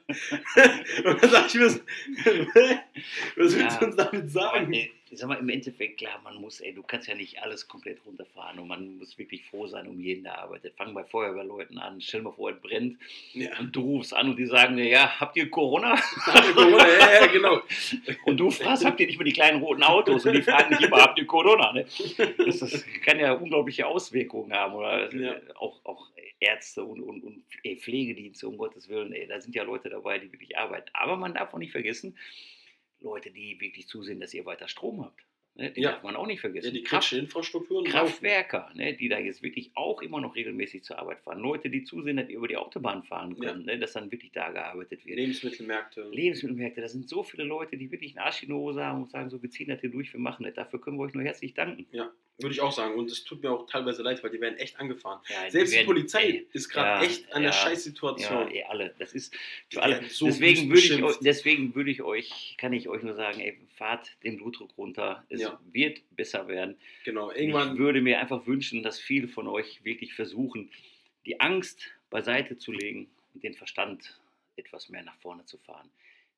[1.05, 1.67] und dann sag ich mir,
[3.35, 3.77] was willst Ja.
[3.79, 4.73] du uns damit sagen?
[5.11, 7.99] Ich sag mal, im Endeffekt, klar, man muss, ey, du kannst ja nicht alles komplett
[8.05, 10.75] runterfahren und man muss wirklich froh sein um jeden, der arbeitet.
[10.75, 12.97] Fang bei Feuerwehrleuten an, stell mal vor, es brennt
[13.33, 13.57] Ja.
[13.59, 15.95] und du rufst an und die sagen dir, ja, habt ihr Corona?
[16.53, 17.61] Corona, ja, ja, genau.
[18.25, 20.25] Und du fragst, habt ihr nicht mehr die kleinen roten Autos?
[20.25, 21.73] Und die fragen dich immer, habt ihr Corona?
[21.73, 21.85] Ne?
[22.37, 24.73] Das, das kann ja unglaubliche Auswirkungen haben.
[24.73, 25.35] Oder Ja.
[25.55, 26.07] auch, auch
[26.39, 29.11] Ärzte und, und, und ey, Pflegedienste, um Gottes Willen.
[29.13, 30.89] Ey, da sind ja Leute dabei, die wirklich arbeiten.
[30.93, 32.15] Aber man darf auch nicht vergessen,
[33.01, 35.21] Leute, die wirklich zusehen, dass ihr weiter Strom habt.
[35.55, 35.71] Ne?
[35.71, 35.91] Die Ja.
[35.93, 36.67] darf man auch nicht vergessen.
[36.67, 37.97] Ja, die kritische Infrastrukturen laufen.
[38.07, 41.39] Kraftwerker, ne, die da jetzt wirklich auch immer noch regelmäßig zur Arbeit fahren.
[41.39, 43.49] Leute, die zusehen, dass ihr über die Autobahn fahren Ja.
[43.51, 45.17] können, ne, dass dann wirklich da gearbeitet wird.
[45.17, 46.09] Lebensmittelmärkte.
[46.11, 49.09] Lebensmittelmärkte, das sind so viele Leute, die wirklich einen Arsch in die Hose haben und
[49.11, 50.53] sagen, so, wir ziehen das hier durch, wir machen das.
[50.53, 51.87] Dafür können wir euch nur herzlich danken.
[51.91, 52.95] Ja, würde ich auch sagen.
[52.95, 55.19] Und es tut mir auch teilweise leid, weil die werden echt angefahren.
[55.29, 58.47] Ja, Selbst die werden- Polizei ey, ist gerade ja, echt an der ja, Scheißsituation.
[58.47, 58.95] Ja, ey, alle.
[58.99, 59.33] Das ist
[59.71, 60.03] Die für alle.
[60.09, 60.79] so deswegen, würde
[61.11, 65.23] ich, deswegen würde ich euch, kann ich euch nur sagen, ey, fahrt den Blutdruck runter.
[65.29, 66.75] Es wird besser werden.
[67.05, 67.77] Genau, Ich irgendwann.
[67.77, 70.69] würde mir einfach wünschen, dass viele von euch wirklich versuchen,
[71.25, 74.19] die Angst beiseite zu legen und den Verstand
[74.55, 75.89] etwas mehr nach vorne zu fahren.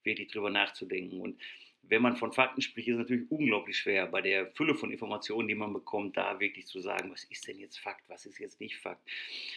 [0.04, 1.22] Wirklich drüber nachzudenken.
[1.22, 1.40] Und
[1.84, 5.48] wenn man von Fakten spricht, ist es natürlich unglaublich schwer, bei der Fülle von Informationen,
[5.48, 8.60] die man bekommt, da wirklich zu sagen, was ist denn jetzt Fakt, was ist jetzt
[8.60, 9.02] nicht Fakt.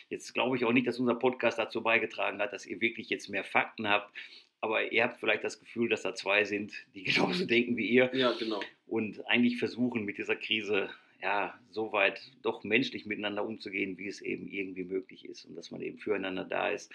[0.09, 3.29] Jetzt glaube ich auch nicht, dass unser Podcast dazu beigetragen hat, dass ihr wirklich jetzt
[3.29, 4.13] mehr Fakten habt.
[4.61, 8.11] Aber ihr habt vielleicht das Gefühl, dass da zwei sind, die genauso denken wie ihr
[8.15, 8.61] Ja, genau.
[8.87, 10.91] und eigentlich versuchen mit dieser Krise
[11.25, 15.71] ja so weit doch menschlich miteinander umzugehen, wie es eben irgendwie möglich ist und dass
[15.71, 16.93] man eben füreinander da ist.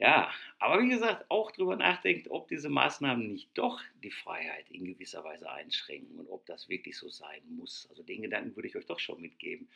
[0.00, 4.86] Ja, aber wie gesagt, auch darüber nachdenkt, ob diese Maßnahmen nicht doch die Freiheit in
[4.86, 7.86] gewisser Weise einschränken und ob das wirklich so sein muss.
[7.90, 9.68] Also den Gedanken würde ich euch doch schon mitgeben.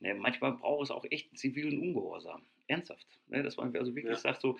[0.00, 2.42] Ne, manchmal braucht es auch echt einen zivilen Ungehorsam.
[2.66, 3.06] Ernsthaft.
[3.28, 4.18] Ne, dass man also wirklich Ja.
[4.18, 4.58] sagt, so,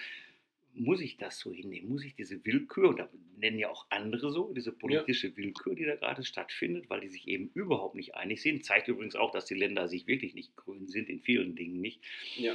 [0.72, 1.88] muss ich das so hinnehmen?
[1.90, 5.84] Muss ich diese Willkür, und da nennen ja auch andere so, diese politische Willkür, die
[5.84, 9.44] da gerade stattfindet, weil die sich eben überhaupt nicht einig sind, zeigt übrigens auch, dass
[9.44, 12.00] die Länder sich wirklich nicht grün sind, in vielen Dingen nicht.
[12.36, 12.54] Ja.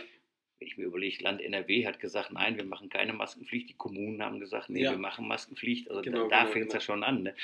[0.59, 4.21] Wenn ich mir überlege, Land NRW hat gesagt, nein, wir machen keine Maskenpflicht, die Kommunen
[4.21, 4.91] haben gesagt, nee, Ja.
[4.91, 6.85] wir machen Maskenpflicht, also Genau, da, da genau, fängt es ja genau.
[6.85, 7.23] schon an.
[7.23, 7.35] Ne?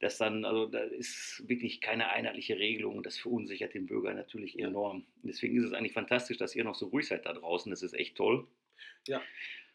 [0.00, 4.66] Dass dann, also da ist wirklich keine einheitliche Regelung, das verunsichert den Bürger natürlich Ja.
[4.68, 5.04] enorm.
[5.22, 7.94] Deswegen ist es eigentlich fantastisch, dass ihr noch so ruhig seid da draußen, das ist
[7.94, 8.46] echt toll.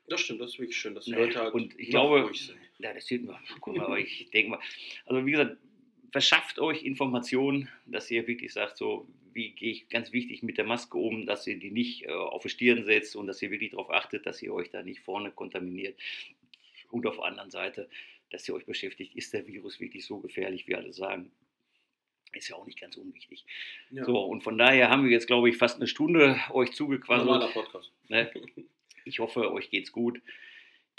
[0.09, 2.45] Das stimmt, das ist wirklich schön, dass die Nee, Leute halt und ich glaube- ruhig
[2.47, 2.59] sind.
[2.79, 3.37] Ja, das sieht man.
[3.59, 4.59] Guck mal, aber ich denke mal,
[5.05, 5.57] also wie gesagt,
[6.11, 10.65] verschafft euch Informationen, dass ihr wirklich sagt, so, wie gehe ich ganz wichtig mit der
[10.65, 13.71] Maske um, dass ihr die nicht äh, auf die Stirn setzt und dass ihr wirklich
[13.71, 15.99] darauf achtet, dass ihr euch da nicht vorne kontaminiert.
[16.89, 17.89] Und auf der anderen Seite,
[18.31, 21.31] dass ihr euch beschäftigt, ist der Virus wirklich so gefährlich, wie alle sagen.
[22.33, 23.45] Ist ja auch nicht ganz unwichtig.
[23.89, 24.03] Ja.
[24.05, 27.27] So, und von daher haben wir jetzt, glaube ich, fast eine Stunde euch zugequasselt.
[27.27, 27.91] Normaler Podcast.
[28.09, 28.29] Ne?
[29.05, 30.21] Ich hoffe, euch geht's gut.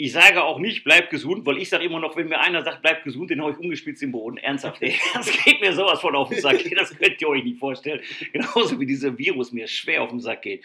[0.01, 2.81] Ich sage auch nicht, bleibt gesund, weil ich sage immer noch, wenn mir einer sagt,
[2.81, 4.37] bleibt gesund, den hau ich umgespitzt im Boden.
[4.37, 4.95] Ernsthaft, ey.
[5.13, 6.63] Das geht mir sowas von auf den Sack.
[6.75, 7.99] Das könnt ihr euch nicht vorstellen.
[8.31, 10.63] Genauso wie dieser Virus mir schwer auf den Sack geht.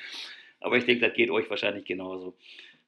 [0.61, 2.37] Aber ich denke, das geht euch wahrscheinlich genauso.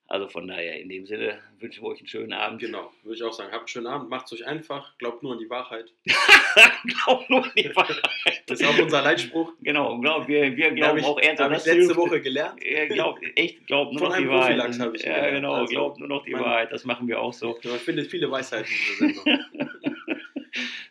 [0.09, 2.61] Also von daher, in dem Sinne wünschen wir euch einen schönen Abend.
[2.61, 3.51] Genau, würde ich auch sagen.
[3.51, 5.93] Habt einen schönen Abend, macht es euch einfach, glaubt nur an die Wahrheit.
[7.05, 8.43] Glaubt nur an die Wahrheit.
[8.47, 9.53] Das ist auch unser Leitspruch.
[9.63, 11.51] Genau, glaub, wir, wir Habe glauben ich, auch ernsthaft.
[11.51, 11.97] hab ich das letzte hilft.
[11.97, 12.63] Woche gelernt.
[12.63, 14.57] Er glaubt, echt, glaubt nur Von noch die einem Wahrheit.
[14.57, 15.35] Profilax habe ich ja, gelernt.
[15.35, 16.71] genau, Also, glaubt nur noch die Wahrheit.
[16.73, 17.59] Das machen wir auch so.
[17.65, 19.71] Man findet viele Weisheiten in dieser Sendung.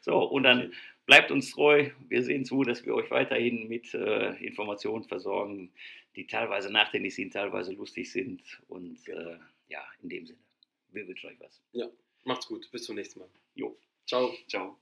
[0.01, 0.71] So, und dann
[1.07, 1.89] bleibt uns treu.
[2.09, 5.71] Wir sehen zu, dass wir euch weiterhin mit äh, Informationen versorgen,
[6.15, 8.41] die teilweise nachdenklich sind, teilweise lustig sind.
[8.67, 9.37] Und äh,
[9.67, 10.39] ja, in dem Sinne,
[10.89, 11.61] wir wünschen euch was.
[12.23, 13.29] Macht's gut, bis zum nächsten Mal.
[13.53, 14.33] Jo, Ciao.
[14.47, 14.77] ciao.